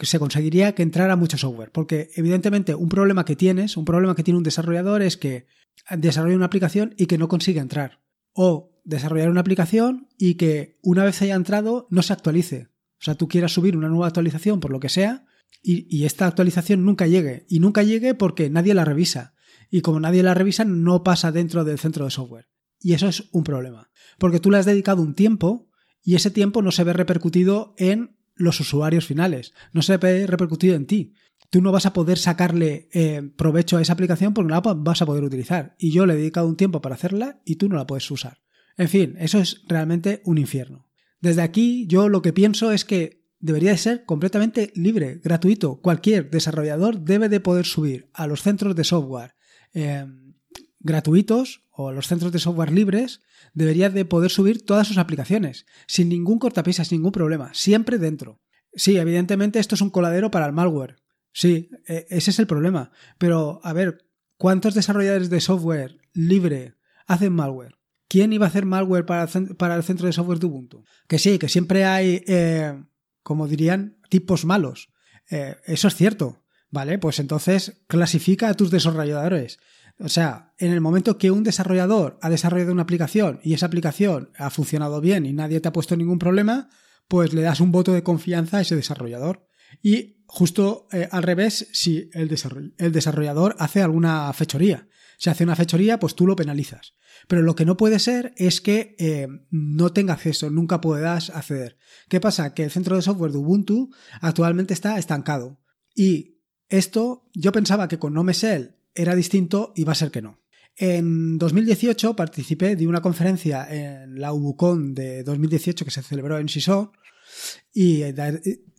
se 0.01 0.17
conseguiría 0.17 0.73
que 0.73 0.81
entrara 0.81 1.15
mucho 1.15 1.37
software. 1.37 1.69
Porque 1.71 2.09
evidentemente 2.15 2.73
un 2.73 2.89
problema 2.89 3.23
que 3.23 3.35
tienes, 3.35 3.77
un 3.77 3.85
problema 3.85 4.15
que 4.15 4.23
tiene 4.23 4.39
un 4.39 4.43
desarrollador 4.43 5.03
es 5.03 5.15
que 5.15 5.45
desarrolla 5.95 6.37
una 6.37 6.47
aplicación 6.47 6.95
y 6.97 7.05
que 7.05 7.19
no 7.19 7.27
consigue 7.27 7.59
entrar. 7.59 8.01
O 8.33 8.81
desarrollar 8.83 9.29
una 9.29 9.41
aplicación 9.41 10.07
y 10.17 10.37
que 10.37 10.79
una 10.81 11.03
vez 11.03 11.21
haya 11.21 11.35
entrado 11.35 11.85
no 11.91 12.01
se 12.01 12.13
actualice. 12.13 12.69
O 12.99 13.03
sea, 13.03 13.13
tú 13.13 13.27
quieras 13.27 13.53
subir 13.53 13.77
una 13.77 13.89
nueva 13.89 14.07
actualización 14.07 14.59
por 14.59 14.71
lo 14.71 14.79
que 14.79 14.89
sea 14.89 15.27
y 15.61 16.05
esta 16.05 16.25
actualización 16.25 16.83
nunca 16.83 17.05
llegue. 17.05 17.45
Y 17.47 17.59
nunca 17.59 17.83
llegue 17.83 18.15
porque 18.15 18.49
nadie 18.49 18.73
la 18.73 18.85
revisa. 18.85 19.35
Y 19.71 19.81
como 19.81 19.99
nadie 19.99 20.21
la 20.21 20.35
revisa, 20.35 20.65
no 20.65 21.03
pasa 21.03 21.31
dentro 21.31 21.63
del 21.63 21.79
centro 21.79 22.05
de 22.05 22.11
software. 22.11 22.49
Y 22.79 22.93
eso 22.93 23.07
es 23.07 23.29
un 23.31 23.43
problema. 23.43 23.89
Porque 24.19 24.39
tú 24.39 24.51
le 24.51 24.57
has 24.57 24.65
dedicado 24.65 25.01
un 25.01 25.15
tiempo 25.15 25.69
y 26.03 26.15
ese 26.15 26.29
tiempo 26.29 26.61
no 26.61 26.71
se 26.71 26.83
ve 26.83 26.93
repercutido 26.93 27.73
en 27.77 28.17
los 28.35 28.59
usuarios 28.59 29.05
finales, 29.05 29.53
no 29.71 29.81
se 29.81 29.97
ve 29.97 30.27
repercutido 30.27 30.75
en 30.75 30.87
ti. 30.87 31.13
Tú 31.49 31.61
no 31.61 31.71
vas 31.71 31.85
a 31.85 31.93
poder 31.93 32.17
sacarle 32.17 32.89
eh, 32.91 33.21
provecho 33.35 33.77
a 33.77 33.81
esa 33.81 33.93
aplicación 33.93 34.33
porque 34.33 34.49
no 34.49 34.55
la 34.55 34.73
vas 34.75 35.01
a 35.01 35.05
poder 35.05 35.23
utilizar. 35.23 35.75
Y 35.77 35.91
yo 35.91 36.05
le 36.05 36.13
he 36.13 36.17
dedicado 36.17 36.47
un 36.47 36.57
tiempo 36.57 36.81
para 36.81 36.95
hacerla 36.95 37.41
y 37.45 37.55
tú 37.55 37.69
no 37.69 37.75
la 37.75 37.87
puedes 37.87 38.09
usar. 38.11 38.39
En 38.77 38.89
fin, 38.89 39.15
eso 39.19 39.39
es 39.39 39.63
realmente 39.67 40.21
un 40.25 40.37
infierno. 40.37 40.87
Desde 41.19 41.41
aquí 41.41 41.85
yo 41.87 42.09
lo 42.09 42.21
que 42.21 42.33
pienso 42.33 42.71
es 42.71 42.83
que 42.83 43.21
debería 43.39 43.71
de 43.71 43.77
ser 43.77 44.05
completamente 44.05 44.71
libre, 44.75 45.19
gratuito. 45.23 45.81
Cualquier 45.81 46.29
desarrollador 46.29 47.01
debe 47.01 47.29
de 47.29 47.39
poder 47.39 47.65
subir 47.65 48.09
a 48.13 48.27
los 48.27 48.41
centros 48.41 48.75
de 48.75 48.83
software 48.83 49.35
eh, 49.73 50.05
gratuitos 50.79 51.63
o 51.71 51.91
los 51.91 52.07
centros 52.07 52.31
de 52.31 52.39
software 52.39 52.71
libres 52.71 53.21
debería 53.53 53.89
de 53.89 54.05
poder 54.05 54.31
subir 54.31 54.65
todas 54.65 54.87
sus 54.87 54.97
aplicaciones, 54.97 55.65
sin 55.87 56.09
ningún 56.09 56.39
cortapisas, 56.39 56.87
sin 56.87 56.99
ningún 56.99 57.11
problema, 57.11 57.51
siempre 57.53 57.97
dentro. 57.97 58.41
Sí, 58.73 58.97
evidentemente 58.97 59.59
esto 59.59 59.75
es 59.75 59.81
un 59.81 59.89
coladero 59.89 60.31
para 60.31 60.45
el 60.45 60.53
malware. 60.53 60.97
Sí, 61.33 61.69
e, 61.87 62.05
ese 62.09 62.31
es 62.31 62.39
el 62.39 62.47
problema. 62.47 62.91
Pero, 63.17 63.59
a 63.63 63.73
ver, 63.73 64.05
¿cuántos 64.37 64.73
desarrolladores 64.73 65.29
de 65.29 65.41
software 65.41 65.97
libre 66.13 66.75
hacen 67.07 67.33
malware? 67.33 67.75
¿Quién 68.07 68.33
iba 68.33 68.45
a 68.45 68.49
hacer 68.49 68.65
malware 68.65 69.05
para 69.05 69.23
el, 69.23 69.83
centro 69.83 70.07
de 70.07 70.13
software 70.13 70.39
de 70.39 70.45
Ubuntu? 70.45 70.83
Que 71.07 71.17
sí, 71.17 71.39
que 71.39 71.47
siempre 71.47 71.85
hay, 71.85 72.23
eh, 72.27 72.83
como 73.23 73.47
dirían, 73.47 73.97
tipos 74.09 74.43
malos. 74.43 74.89
Eh, 75.29 75.55
eso 75.65 75.87
es 75.87 75.95
cierto, 75.95 76.43
¿vale? 76.71 76.97
Pues 76.97 77.19
entonces 77.19 77.83
clasifica 77.87 78.49
a 78.49 78.53
tus 78.55 78.71
desarrolladores. 78.71 79.59
O 79.99 80.09
sea, 80.09 80.53
en 80.57 80.71
el 80.71 80.81
momento 80.81 81.17
que 81.17 81.29
un 81.29 81.43
desarrollador 81.43 82.17
ha 82.21 82.29
desarrollado 82.29 82.71
una 82.71 82.81
aplicación 82.81 83.39
y 83.43 83.53
esa 83.53 83.67
aplicación 83.67 84.31
ha 84.37 84.49
funcionado 84.49 84.99
bien 84.99 85.25
y 85.25 85.33
nadie 85.33 85.59
te 85.59 85.67
ha 85.67 85.73
puesto 85.73 85.95
ningún 85.95 86.17
problema, 86.17 86.69
pues 87.07 87.33
le 87.33 87.41
das 87.41 87.59
un 87.59 87.71
voto 87.71 87.93
de 87.93 88.03
confianza 88.03 88.57
a 88.57 88.61
ese 88.61 88.75
desarrollador. 88.75 89.47
Y 89.81 90.23
justo 90.25 90.87
eh, 90.91 91.07
al 91.11 91.23
revés, 91.23 91.67
si 91.71 92.09
el, 92.13 92.27
desarrollador 92.29 93.55
hace 93.59 93.81
alguna 93.81 94.31
fechoría. 94.33 94.87
Si 95.17 95.29
hace 95.29 95.43
una 95.43 95.55
fechoría, 95.55 95.99
pues 95.99 96.15
tú 96.15 96.25
lo 96.25 96.35
penalizas. 96.35 96.95
Pero 97.27 97.43
lo 97.43 97.53
que 97.53 97.65
no 97.65 97.77
puede 97.77 97.99
ser 97.99 98.33
es 98.37 98.59
que 98.59 98.95
eh, 98.97 99.27
no 99.51 99.93
tenga 99.93 100.13
acceso, 100.13 100.49
nunca 100.49 100.81
puedas 100.81 101.29
acceder. 101.29 101.77
¿Qué 102.09 102.19
pasa? 102.19 102.55
Que 102.55 102.63
el 102.63 102.71
centro 102.71 102.95
de 102.95 103.03
software 103.03 103.31
de 103.31 103.37
Ubuntu 103.37 103.91
actualmente 104.19 104.73
está 104.73 104.97
estancado. 104.97 105.59
Y 105.93 106.30
esto 106.71 107.29
yo 107.33 107.51
pensaba 107.51 107.87
que 107.87 107.99
con 107.99 108.13
NoMesel 108.13 108.77
era 108.95 109.15
distinto 109.15 109.73
y 109.75 109.83
va 109.83 109.91
a 109.91 109.95
ser 109.95 110.09
que 110.09 110.21
no. 110.21 110.39
En 110.77 111.37
2018 111.37 112.15
participé 112.15 112.75
de 112.75 112.87
una 112.87 113.01
conferencia 113.01 113.67
en 113.69 114.19
la 114.19 114.33
UbuCon 114.33 114.93
de 114.93 115.23
2018 115.23 115.83
que 115.83 115.91
se 115.91 116.01
celebró 116.01 116.39
en 116.39 116.47
Siso 116.47 116.93
y 117.73 118.03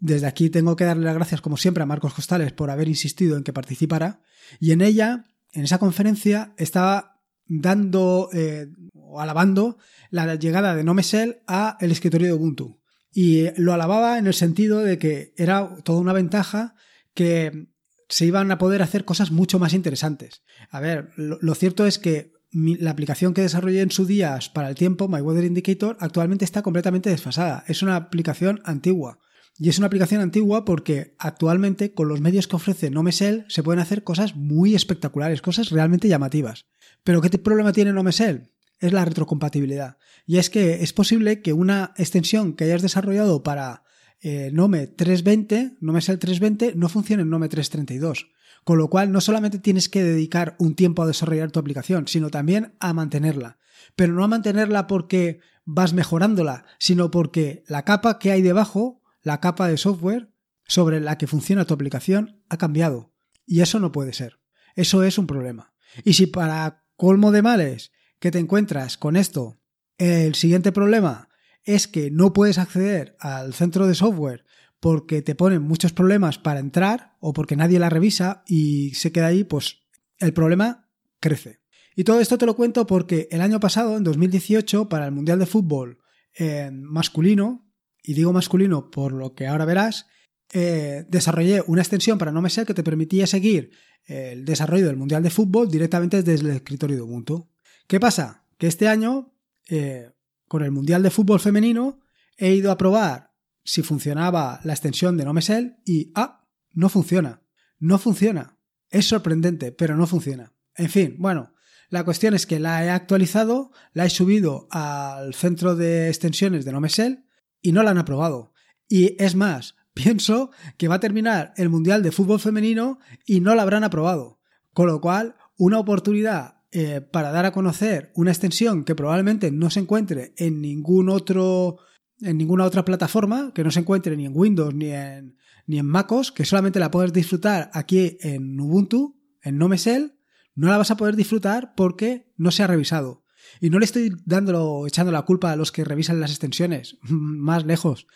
desde 0.01 0.27
aquí 0.27 0.49
tengo 0.49 0.75
que 0.75 0.85
darle 0.85 1.05
las 1.05 1.15
gracias 1.15 1.43
como 1.43 1.57
siempre 1.57 1.83
a 1.83 1.87
Marcos 1.87 2.15
Costales 2.15 2.53
por 2.53 2.71
haber 2.71 2.89
insistido 2.89 3.37
en 3.37 3.45
que 3.45 3.53
participara 3.53 4.23
y 4.59 4.73
en 4.73 4.81
ella, 4.81 5.27
en 5.53 5.65
esa 5.65 5.79
conferencia, 5.79 6.55
estaba 6.57 7.21
dando 7.47 8.31
eh, 8.33 8.69
o 8.95 9.21
alabando 9.21 9.77
la 10.11 10.35
llegada 10.37 10.75
de 10.75 10.85
NoMesel 10.85 11.43
a 11.47 11.77
el 11.81 11.93
escritorio 11.93 12.29
de 12.29 12.35
Ubuntu 12.35 12.81
y 13.13 13.49
lo 13.61 13.75
alababa 13.75 14.19
en 14.19 14.27
el 14.27 14.35
sentido 14.35 14.81
de 14.81 14.99
que 14.99 15.35
era 15.37 15.77
toda 15.85 16.01
una 16.01 16.15
ventaja 16.15 16.75
que 17.15 17.69
se 18.13 18.27
iban 18.27 18.51
a 18.51 18.59
poder 18.59 18.83
hacer 18.83 19.07
cosas 19.07 19.31
mucho 19.31 19.59
más 19.59 19.73
interesantes. 19.73 20.43
A 20.71 20.81
ver, 20.81 21.13
lo, 21.17 21.55
cierto 21.55 21.87
es 21.87 21.99
que 21.99 22.35
la 22.53 22.91
aplicación 22.91 23.33
que 23.33 23.41
desarrollé 23.41 23.81
en 23.81 23.91
su 23.91 24.05
día 24.05 24.39
para 24.53 24.69
el 24.69 24.75
tiempo, 24.75 25.09
My 25.09 25.23
Weather 25.23 25.45
Indicator, 25.45 25.97
actualmente 25.99 26.45
está 26.45 26.61
completamente 26.61 27.09
desfasada. 27.09 27.65
Es 27.69 27.83
una 27.83 27.97
aplicación 27.97 28.61
antigua. 28.67 29.19
Y 29.57 29.71
es 29.71 29.79
una 29.79 29.87
aplicación 29.87 30.21
antigua 30.21 30.67
porque 30.67 31.15
actualmente 31.19 31.95
con 31.95 32.09
los 32.09 32.21
medios 32.21 32.49
que 32.49 32.57
ofrece 32.57 32.91
Nomesel 32.91 33.47
se 33.49 33.63
pueden 33.63 33.81
hacer 33.81 34.05
cosas 34.05 34.37
muy 34.37 34.75
espectaculares, 34.75 35.41
cosas 35.41 35.71
realmente 35.71 36.09
llamativas. 36.09 36.67
Pero 37.05 37.23
¿qué 37.23 37.31
problema 37.39 37.73
tiene 37.73 37.95
Nomesel? 37.95 38.51
Es 38.79 38.93
la 38.93 39.07
retrocompatibilidad. 39.07 39.97
Y 40.27 40.37
es 40.37 40.51
que 40.51 40.83
es 40.83 40.93
posible 40.93 41.41
que 41.41 41.55
una 41.55 41.95
extensión 41.97 42.53
que 42.57 42.65
hayas 42.65 42.83
desarrollado 42.83 43.43
para 43.43 43.85
eh, 44.23 44.51
Nome 44.53 44.87
320, 44.87 45.79
Nome 45.81 45.99
el 45.99 46.19
320, 46.19 46.75
no 46.77 46.89
funciona 46.89 47.23
en 47.23 47.31
Nome 47.31 47.49
332. 47.49 48.31
Con 48.65 48.79
lo 48.79 48.89
cual, 48.89 49.11
no 49.11 49.21
solamente 49.21 49.59
tienes 49.59 49.89
que 49.89 50.05
dedicar 50.05 50.55
un 50.61 50.77
tiempo 50.77 51.03
a 51.03 51.07
desarrollar 51.07 51.51
tu 51.51 51.59
aplicación, 51.59 52.07
sino 52.07 52.31
también 52.31 52.77
a 52.79 52.93
mantenerla. 52.93 53.59
Pero 53.97 54.13
no 54.13 54.23
a 54.23 54.29
mantenerla 54.29 54.87
porque 54.87 55.41
vas 55.65 55.93
mejorándola, 55.93 56.65
sino 56.79 57.11
porque 57.11 57.65
la 57.67 57.85
capa 57.85 58.21
que 58.21 58.31
hay 58.31 58.43
debajo, 58.43 59.03
la 59.23 59.41
capa 59.41 59.67
de 59.67 59.77
software 59.77 60.31
sobre 60.65 61.01
la 61.01 61.19
que 61.19 61.27
funciona 61.27 61.65
tu 61.65 61.75
aplicación, 61.75 62.41
ha 62.49 62.57
cambiado. 62.57 63.13
Y 63.45 63.61
eso 63.61 63.81
no 63.81 63.91
puede 63.91 64.13
ser. 64.13 64.39
Eso 64.77 65.03
es 65.03 65.19
un 65.19 65.27
problema. 65.27 65.75
Y 66.05 66.13
si 66.13 66.27
para 66.27 66.85
colmo 66.97 67.33
de 67.33 67.43
males 67.43 67.91
que 68.21 68.31
te 68.31 68.39
encuentras 68.39 68.97
con 68.97 69.17
esto, 69.17 69.59
el 69.99 70.37
siguiente 70.37 70.71
problema 70.71 71.29
es 71.65 71.87
que 71.87 72.11
no 72.11 72.33
puedes 72.33 72.59
acceder 72.59 73.17
al 73.21 73.55
centro 73.55 73.87
de 73.87 73.95
software 73.95 74.45
porque 74.81 75.23
te 75.23 75.35
ponen 75.35 75.63
muchos 75.63 75.93
problemas 75.93 76.39
para 76.39 76.61
entrar 76.61 77.17
o 77.21 77.33
porque 77.33 77.57
nadie 77.57 77.79
la 77.79 77.91
revisa 77.91 78.43
y 78.47 78.95
se 78.95 79.13
queda 79.13 79.29
ahí, 79.29 79.45
pues 79.45 79.79
el 80.19 80.33
problema 80.33 80.91
crece. 81.21 81.61
Y 81.95 82.05
todo 82.05 82.21
esto 82.21 82.39
te 82.39 82.47
lo 82.47 82.57
cuento 82.57 82.87
porque 82.87 83.29
el 83.31 83.43
año 83.43 83.61
pasado, 83.61 83.97
en 83.97 84.05
2018, 84.05 84.89
para 84.89 85.07
el 85.07 85.13
Mundial 85.13 85.39
de 85.39 85.47
Fútbol 85.47 85.99
eh, 86.37 86.71
masculino, 86.73 87.71
y 88.03 88.15
digo 88.15 88.33
masculino 88.33 88.91
por 88.91 89.13
lo 89.13 89.35
que 89.35 89.47
ahora 89.47 89.65
verás, 89.65 90.07
eh, 90.53 91.05
desarrollé 91.09 91.63
una 91.67 91.83
extensión 91.83 92.19
para 92.19 92.33
no 92.33 92.43
me 92.43 92.51
ser 92.51 92.67
que 92.67 92.75
te 92.75 92.83
permitía 92.83 93.27
seguir 93.27 93.71
el 94.05 94.45
desarrollo 94.45 94.87
del 94.87 94.97
Mundial 94.97 95.23
de 95.23 95.31
Fútbol 95.31 95.71
directamente 95.71 96.23
desde 96.23 96.49
el 96.49 96.57
escritorio 96.57 96.97
de 96.97 97.03
Ubuntu. 97.03 97.49
¿Qué 97.87 98.01
pasa? 98.01 98.47
Que 98.59 98.67
este 98.67 98.89
año 98.89 99.33
eh, 99.69 100.11
con 100.53 100.63
el 100.63 100.71
Mundial 100.71 101.03
de 101.03 101.11
Fútbol 101.11 101.41
Femenino 101.41 101.99
he 102.37 102.53
ido 102.53 102.71
a 102.71 102.77
probar 102.77 103.33
si 103.65 103.83
funcionaba 103.83 104.61
la 104.65 104.75
extensión 104.75 105.17
de 105.17 105.25
NoMesel 105.25 105.79
y 105.87 106.13
¡ah! 106.15 106.47
No 106.73 106.91
funciona. 106.91 107.41
No 107.79 107.99
funciona. 107.99 108.59
Es 108.91 109.09
sorprendente, 109.09 109.73
pero 109.73 109.97
no 109.97 110.07
funciona. 110.07 110.53
En 110.77 110.91
fin, 110.91 111.17
bueno, 111.19 111.55
la 111.89 112.05
cuestión 112.05 112.35
es 112.35 112.45
que 112.45 112.61
la 112.61 112.85
he 112.85 112.91
actualizado, 112.91 113.71
la 113.95 114.05
he 114.05 114.11
subido 114.11 114.69
al 114.71 115.33
centro 115.33 115.75
de 115.75 116.09
extensiones 116.09 116.67
de 116.67 116.73
NoMesel 116.73 117.25
y 117.63 117.73
no 117.73 117.83
la 117.83 117.93
han 117.93 117.99
aprobado. 117.99 118.53
Y 118.91 119.17
es 119.25 119.35
más, 119.35 119.77
pienso 119.95 120.51
que 120.77 120.87
va 120.89 120.97
a 120.97 121.01
terminar 121.01 121.55
el 121.57 121.71
Mundial 121.71 122.03
de 122.03 122.13
Fútbol 122.13 122.41
Femenino 122.41 122.99
y 123.25 123.41
no 123.41 123.55
la 123.55 123.63
habrán 123.63 123.85
aprobado. 123.85 124.39
Con 124.75 124.89
lo 124.89 125.01
cual, 125.01 125.35
una 125.57 125.79
oportunidad 125.79 126.57
eh, 126.75 127.03
para 127.03 127.33
dar 127.33 127.45
a 127.45 127.53
conocer 127.53 128.13
una 128.15 128.31
extensión 128.31 128.85
que 128.85 128.95
probablemente 128.95 129.51
no 129.51 129.69
se 129.69 129.81
encuentre 129.81 130.33
en 130.39 130.63
ningún 130.63 131.11
otro 131.11 131.77
en 132.23 132.39
ninguna 132.39 132.65
otra 132.65 132.85
plataforma, 132.85 133.53
que 133.55 133.63
no 133.63 133.71
se 133.71 133.81
encuentre 133.81 134.17
ni 134.17 134.25
en 134.25 134.33
Windows 134.35 134.75
ni 134.75 134.91
en, 134.91 135.37
ni 135.67 135.79
en 135.79 135.87
MacOS, 135.87 136.33
que 136.33 136.47
solamente 136.47 136.81
la 136.81 136.91
puedes 136.91 137.13
disfrutar 137.13 137.71
aquí 137.75 138.17
en 138.21 138.59
Ubuntu, 138.59 139.21
en 139.43 139.59
NoMesel, 139.59 140.15
no 140.55 140.69
la 140.69 140.79
vas 140.79 140.91
a 140.91 140.97
poder 140.97 141.15
disfrutar 141.15 141.75
porque 141.77 142.33
no 142.39 142.51
se 142.51 142.63
ha 142.63 142.69
revisado. 142.69 143.27
Y 143.61 143.69
no 143.69 143.79
le 143.79 143.85
estoy 143.85 144.13
dándolo, 144.25 144.87
echando 144.87 145.13
la 145.13 145.23
culpa 145.23 145.53
a 145.53 145.57
los 145.57 145.73
que 145.73 145.85
revisan 145.85 146.21
las 146.21 146.31
extensiones, 146.31 146.97
más 147.03 147.67
lejos. 147.67 148.07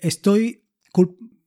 Estoy 0.00 0.64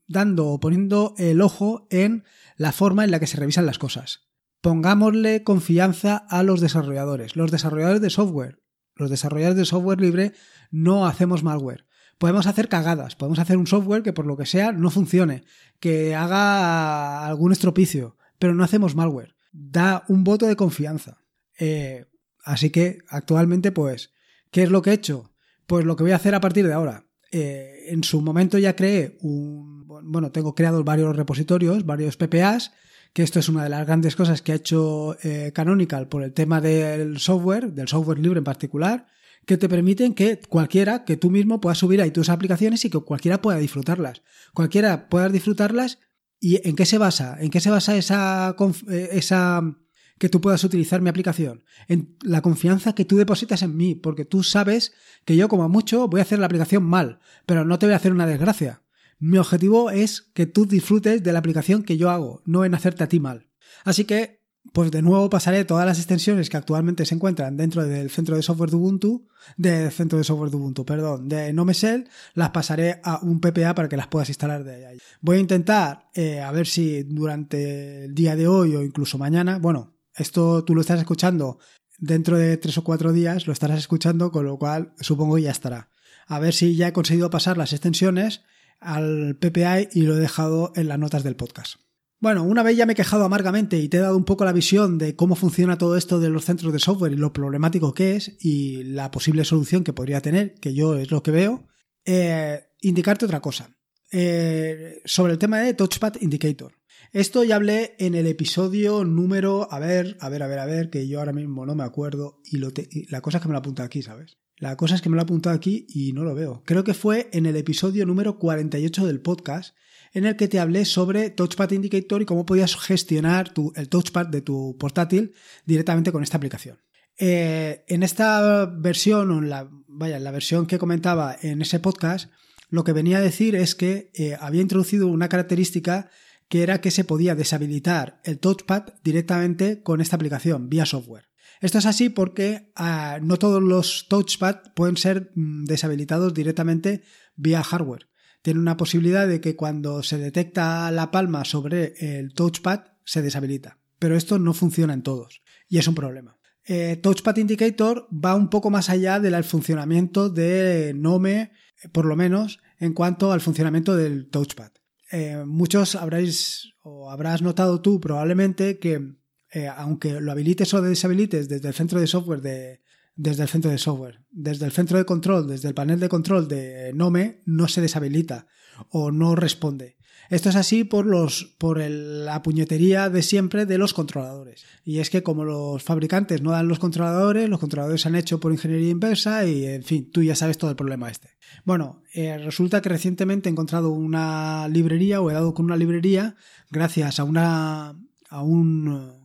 dando 0.07 0.47
o 0.47 0.59
poniendo 0.61 1.13
el 1.17 1.41
ojo 1.41 1.87
en 1.89 2.23
la 2.55 2.71
forma 2.71 3.03
en 3.03 3.11
la 3.11 3.19
que 3.19 3.27
se 3.27 3.37
revisan 3.37 3.65
las 3.65 3.79
cosas 3.79 4.30
pongámosle 4.61 5.43
confianza 5.43 6.17
a 6.17 6.43
los 6.43 6.61
desarrolladores. 6.61 7.35
Los 7.35 7.51
desarrolladores 7.51 8.01
de 8.01 8.09
software, 8.09 8.61
los 8.95 9.09
desarrolladores 9.09 9.57
de 9.57 9.65
software 9.65 9.99
libre 9.99 10.33
no 10.69 11.07
hacemos 11.07 11.43
malware. 11.43 11.85
Podemos 12.19 12.45
hacer 12.45 12.69
cagadas, 12.69 13.15
podemos 13.15 13.39
hacer 13.39 13.57
un 13.57 13.65
software 13.65 14.03
que 14.03 14.13
por 14.13 14.27
lo 14.27 14.37
que 14.37 14.45
sea 14.45 14.71
no 14.71 14.91
funcione, 14.91 15.43
que 15.79 16.13
haga 16.13 17.25
algún 17.25 17.51
estropicio, 17.51 18.15
pero 18.37 18.53
no 18.53 18.63
hacemos 18.63 18.95
malware. 18.95 19.33
Da 19.51 20.05
un 20.07 20.23
voto 20.23 20.45
de 20.45 20.55
confianza. 20.55 21.17
Eh, 21.57 22.05
así 22.43 22.69
que 22.69 22.99
actualmente, 23.09 23.71
pues, 23.71 24.13
¿qué 24.51 24.63
es 24.63 24.69
lo 24.69 24.83
que 24.83 24.91
he 24.91 24.93
hecho? 24.93 25.33
Pues 25.65 25.83
lo 25.83 25.95
que 25.95 26.03
voy 26.03 26.11
a 26.11 26.17
hacer 26.17 26.35
a 26.35 26.41
partir 26.41 26.67
de 26.67 26.73
ahora. 26.73 27.07
Eh, 27.31 27.85
en 27.87 28.03
su 28.03 28.21
momento 28.21 28.59
ya 28.59 28.75
creé 28.75 29.17
un... 29.21 29.87
Bueno, 29.87 30.31
tengo 30.31 30.53
creados 30.53 30.83
varios 30.85 31.15
repositorios, 31.15 31.85
varios 31.85 32.17
PPAs, 32.17 32.71
que 33.13 33.23
esto 33.23 33.39
es 33.39 33.49
una 33.49 33.63
de 33.63 33.69
las 33.69 33.85
grandes 33.85 34.15
cosas 34.15 34.41
que 34.41 34.53
ha 34.53 34.55
hecho 34.55 35.17
eh, 35.23 35.51
Canonical 35.53 36.07
por 36.07 36.23
el 36.23 36.33
tema 36.33 36.61
del 36.61 37.19
software, 37.19 37.73
del 37.73 37.87
software 37.87 38.19
libre 38.19 38.39
en 38.39 38.43
particular, 38.43 39.07
que 39.45 39.57
te 39.57 39.67
permiten 39.67 40.13
que 40.13 40.39
cualquiera, 40.39 41.03
que 41.03 41.17
tú 41.17 41.29
mismo 41.29 41.59
puedas 41.59 41.77
subir 41.77 42.01
ahí 42.01 42.11
tus 42.11 42.29
aplicaciones 42.29 42.85
y 42.85 42.89
que 42.89 42.99
cualquiera 42.99 43.41
pueda 43.41 43.57
disfrutarlas. 43.57 44.21
Cualquiera 44.53 45.09
pueda 45.09 45.29
disfrutarlas 45.29 45.99
y 46.39 46.67
¿en 46.67 46.75
qué 46.75 46.85
se 46.85 46.97
basa? 46.97 47.37
¿En 47.39 47.49
qué 47.49 47.59
se 47.59 47.69
basa 47.69 47.95
esa, 47.95 48.55
eh, 48.89 49.09
esa 49.11 49.77
que 50.17 50.29
tú 50.29 50.39
puedas 50.39 50.63
utilizar 50.63 51.01
mi 51.01 51.09
aplicación? 51.09 51.63
En 51.87 52.15
la 52.21 52.41
confianza 52.41 52.93
que 52.93 53.05
tú 53.05 53.17
depositas 53.17 53.61
en 53.63 53.75
mí, 53.75 53.95
porque 53.95 54.25
tú 54.25 54.43
sabes 54.43 54.93
que 55.25 55.35
yo 55.35 55.49
como 55.49 55.67
mucho 55.69 56.07
voy 56.07 56.19
a 56.19 56.23
hacer 56.23 56.39
la 56.39 56.45
aplicación 56.45 56.83
mal, 56.83 57.19
pero 57.45 57.65
no 57.65 57.77
te 57.77 57.87
voy 57.87 57.93
a 57.93 57.97
hacer 57.97 58.11
una 58.11 58.27
desgracia. 58.27 58.80
Mi 59.21 59.37
objetivo 59.37 59.91
es 59.91 60.23
que 60.33 60.47
tú 60.47 60.65
disfrutes 60.65 61.21
de 61.21 61.31
la 61.31 61.37
aplicación 61.37 61.83
que 61.83 61.95
yo 61.95 62.09
hago, 62.09 62.41
no 62.43 62.65
en 62.65 62.73
hacerte 62.73 63.03
a 63.03 63.07
ti 63.07 63.19
mal. 63.19 63.45
Así 63.85 64.05
que, 64.05 64.41
pues 64.73 64.89
de 64.89 65.03
nuevo 65.03 65.29
pasaré 65.29 65.63
todas 65.63 65.85
las 65.85 65.99
extensiones 65.99 66.49
que 66.49 66.57
actualmente 66.57 67.05
se 67.05 67.13
encuentran 67.13 67.55
dentro 67.55 67.85
del 67.85 68.09
centro 68.09 68.35
de 68.35 68.41
software 68.41 68.71
de 68.71 68.77
Ubuntu, 68.77 69.27
del 69.57 69.91
centro 69.91 70.17
de 70.17 70.23
software 70.23 70.49
de 70.49 70.57
Ubuntu, 70.57 70.85
perdón, 70.85 71.29
de 71.29 71.53
NoMesel, 71.53 72.09
las 72.33 72.49
pasaré 72.49 72.99
a 73.03 73.19
un 73.21 73.39
PPA 73.39 73.75
para 73.75 73.87
que 73.87 73.95
las 73.95 74.07
puedas 74.07 74.27
instalar 74.27 74.63
de 74.63 74.87
ahí. 74.87 74.97
Voy 75.21 75.37
a 75.37 75.41
intentar 75.41 76.09
eh, 76.15 76.41
a 76.41 76.51
ver 76.51 76.65
si 76.65 77.03
durante 77.03 78.05
el 78.05 78.15
día 78.15 78.35
de 78.35 78.47
hoy 78.47 78.75
o 78.75 78.81
incluso 78.81 79.19
mañana, 79.19 79.59
bueno, 79.59 79.93
esto 80.15 80.65
tú 80.65 80.73
lo 80.73 80.81
estás 80.81 80.99
escuchando 80.99 81.59
dentro 81.99 82.39
de 82.39 82.57
tres 82.57 82.75
o 82.79 82.83
cuatro 82.83 83.13
días, 83.13 83.45
lo 83.45 83.53
estarás 83.53 83.77
escuchando, 83.77 84.31
con 84.31 84.45
lo 84.45 84.57
cual 84.57 84.93
supongo 84.99 85.35
que 85.35 85.43
ya 85.43 85.51
estará. 85.51 85.91
A 86.25 86.39
ver 86.39 86.55
si 86.55 86.75
ya 86.75 86.87
he 86.87 86.93
conseguido 86.93 87.29
pasar 87.29 87.55
las 87.57 87.71
extensiones 87.71 88.41
al 88.81 89.37
PPI 89.37 89.89
y 89.93 90.01
lo 90.01 90.17
he 90.17 90.19
dejado 90.19 90.73
en 90.75 90.89
las 90.89 90.99
notas 90.99 91.23
del 91.23 91.35
podcast. 91.37 91.75
Bueno, 92.19 92.43
una 92.43 92.61
vez 92.61 92.77
ya 92.77 92.85
me 92.85 92.93
he 92.93 92.95
quejado 92.95 93.23
amargamente 93.25 93.77
y 93.77 93.89
te 93.89 93.97
he 93.97 94.01
dado 94.01 94.15
un 94.15 94.25
poco 94.25 94.45
la 94.45 94.53
visión 94.53 94.97
de 94.99 95.15
cómo 95.15 95.35
funciona 95.35 95.77
todo 95.77 95.97
esto 95.97 96.19
de 96.19 96.29
los 96.29 96.45
centros 96.45 96.71
de 96.71 96.77
software 96.77 97.13
y 97.13 97.17
lo 97.17 97.33
problemático 97.33 97.93
que 97.93 98.15
es 98.15 98.37
y 98.39 98.83
la 98.83 99.09
posible 99.09 99.43
solución 99.43 99.83
que 99.83 99.93
podría 99.93 100.21
tener, 100.21 100.53
que 100.55 100.73
yo 100.73 100.97
es 100.97 101.09
lo 101.09 101.23
que 101.23 101.31
veo, 101.31 101.67
eh, 102.05 102.67
indicarte 102.81 103.25
otra 103.25 103.39
cosa. 103.41 103.75
eh, 104.13 105.01
sobre 105.05 105.33
el 105.33 105.39
tema 105.39 105.59
de 105.59 105.73
Touchpad 105.73 106.15
Indicator. 106.19 106.73
Esto 107.13 107.43
ya 107.43 107.55
hablé 107.55 107.95
en 107.97 108.15
el 108.15 108.27
episodio 108.27 109.03
número, 109.03 109.67
a 109.71 109.79
ver, 109.79 110.17
a 110.19 110.29
ver, 110.29 110.43
a 110.43 110.47
ver, 110.47 110.59
a 110.59 110.65
ver, 110.65 110.89
que 110.89 111.07
yo 111.07 111.19
ahora 111.19 111.33
mismo 111.33 111.65
no 111.65 111.75
me 111.75 111.83
acuerdo 111.83 112.41
y, 112.43 112.57
lo 112.57 112.71
la 113.09 113.21
cosa 113.21 113.37
es 113.37 113.41
que 113.41 113.47
me 113.47 113.53
lo 113.53 113.59
apunto 113.59 113.83
aquí, 113.83 114.01
¿sabes? 114.01 114.37
La 114.61 114.77
cosa 114.77 114.93
es 114.93 115.01
que 115.01 115.09
me 115.09 115.15
lo 115.15 115.23
apunto 115.23 115.49
aquí 115.49 115.87
y 115.89 116.13
no 116.13 116.23
lo 116.23 116.35
veo. 116.35 116.61
Creo 116.67 116.83
que 116.83 116.93
fue 116.93 117.31
en 117.33 117.47
el 117.47 117.55
episodio 117.55 118.05
número 118.05 118.37
48 118.37 119.07
del 119.07 119.19
podcast 119.19 119.75
en 120.13 120.27
el 120.27 120.35
que 120.35 120.47
te 120.47 120.59
hablé 120.59 120.85
sobre 120.85 121.31
Touchpad 121.31 121.71
Indicator 121.71 122.21
y 122.21 122.25
cómo 122.25 122.45
podías 122.45 122.75
gestionar 122.75 123.53
el 123.73 123.89
touchpad 123.89 124.27
de 124.27 124.41
tu 124.41 124.77
portátil 124.77 125.33
directamente 125.65 126.11
con 126.11 126.21
esta 126.21 126.37
aplicación. 126.37 126.77
Eh, 127.17 127.83
en 127.87 128.03
esta 128.03 128.67
versión, 128.67 129.31
o 129.31 129.41
la, 129.41 129.67
vaya, 129.87 130.19
la 130.19 130.29
versión 130.29 130.67
que 130.67 130.77
comentaba 130.77 131.35
en 131.41 131.63
ese 131.63 131.79
podcast, 131.79 132.29
lo 132.69 132.83
que 132.83 132.93
venía 132.93 133.17
a 133.17 133.21
decir 133.21 133.55
es 133.55 133.73
que 133.73 134.11
eh, 134.13 134.37
había 134.39 134.61
introducido 134.61 135.07
una 135.07 135.27
característica 135.27 136.11
que 136.49 136.61
era 136.61 136.81
que 136.81 136.91
se 136.91 137.03
podía 137.03 137.33
deshabilitar 137.33 138.21
el 138.25 138.37
touchpad 138.37 138.93
directamente 139.03 139.81
con 139.81 140.01
esta 140.01 140.17
aplicación, 140.17 140.69
vía 140.69 140.85
software. 140.85 141.30
Esto 141.61 141.77
es 141.77 141.85
así 141.85 142.09
porque 142.09 142.71
ah, 142.75 143.19
no 143.21 143.37
todos 143.37 143.63
los 143.63 144.07
touchpad 144.09 144.73
pueden 144.75 144.97
ser 144.97 145.31
mm, 145.35 145.63
deshabilitados 145.63 146.33
directamente 146.33 147.03
vía 147.35 147.63
hardware 147.63 148.11
tiene 148.41 148.59
una 148.59 148.77
posibilidad 148.77 149.27
de 149.27 149.41
que 149.41 149.55
cuando 149.55 150.03
se 150.03 150.17
detecta 150.17 150.89
la 150.91 151.11
palma 151.11 151.45
sobre 151.45 151.93
el 151.99 152.33
touchpad 152.33 152.81
se 153.05 153.21
deshabilita. 153.21 153.79
Pero 153.99 154.15
esto 154.15 154.39
no 154.39 154.53
funciona 154.53 154.93
en 154.93 155.03
todos 155.03 155.43
y 155.69 155.77
es 155.77 155.87
un 155.87 155.95
problema. 155.95 156.37
Eh, 156.65 156.99
touchpad 157.01 157.37
Indicator 157.37 158.07
va 158.11 158.35
un 158.35 158.49
poco 158.49 158.69
más 158.69 158.89
allá 158.89 159.19
del 159.19 159.43
funcionamiento 159.43 160.29
de 160.29 160.93
Nome, 160.95 161.51
por 161.91 162.05
lo 162.05 162.15
menos 162.15 162.59
en 162.79 162.93
cuanto 162.93 163.31
al 163.31 163.41
funcionamiento 163.41 163.95
del 163.95 164.29
touchpad. 164.29 164.71
Eh, 165.11 165.43
muchos 165.45 165.95
habréis 165.95 166.73
o 166.81 167.11
habrás 167.11 167.41
notado 167.41 167.81
tú 167.81 167.99
probablemente 167.99 168.79
que 168.79 169.17
eh, 169.51 169.67
aunque 169.67 170.21
lo 170.21 170.31
habilites 170.31 170.73
o 170.73 170.81
deshabilites 170.81 171.49
desde 171.49 171.67
el 171.67 171.73
centro 171.73 171.99
de 171.99 172.07
software 172.07 172.41
de, 172.41 172.81
desde 173.15 173.43
el 173.43 173.49
centro 173.49 173.69
de 173.71 173.77
software. 173.77 174.23
Desde 174.31 174.65
el 174.65 174.71
centro 174.71 174.97
de 174.97 175.05
control, 175.05 175.47
desde 175.47 175.67
el 175.67 175.73
panel 175.73 175.99
de 175.99 176.09
control 176.09 176.47
de 176.47 176.91
Nome, 176.93 177.41
no 177.45 177.67
se 177.67 177.81
deshabilita 177.81 178.47
o 178.89 179.11
no 179.11 179.35
responde. 179.35 179.97
Esto 180.29 180.47
es 180.47 180.55
así 180.55 180.85
por, 180.85 181.05
los, 181.05 181.55
por 181.57 181.79
la 181.79 182.41
puñetería 182.41 183.09
de 183.09 183.21
siempre 183.21 183.65
de 183.65 183.77
los 183.77 183.93
controladores. 183.93 184.63
Y 184.85 184.99
es 184.99 185.09
que 185.09 185.23
como 185.23 185.43
los 185.43 185.83
fabricantes 185.83 186.41
no 186.41 186.51
dan 186.51 186.69
los 186.69 186.79
controladores, 186.79 187.49
los 187.49 187.59
controladores 187.59 188.01
se 188.01 188.07
han 188.07 188.15
hecho 188.15 188.39
por 188.39 188.53
ingeniería 188.53 188.91
inversa 188.91 189.45
y, 189.45 189.65
en 189.65 189.83
fin, 189.83 190.09
tú 190.09 190.23
ya 190.23 190.35
sabes 190.35 190.57
todo 190.57 190.69
el 190.69 190.77
problema 190.77 191.11
este. 191.11 191.31
Bueno, 191.65 192.01
eh, 192.13 192.37
resulta 192.37 192.81
que 192.81 192.87
recientemente 192.87 193.49
he 193.49 193.51
encontrado 193.51 193.91
una 193.91 194.69
librería 194.69 195.19
o 195.19 195.29
he 195.29 195.33
dado 195.33 195.53
con 195.53 195.65
una 195.65 195.75
librería 195.75 196.37
gracias 196.69 197.19
a 197.19 197.25
una 197.25 197.99
a 198.29 198.41
un 198.41 199.20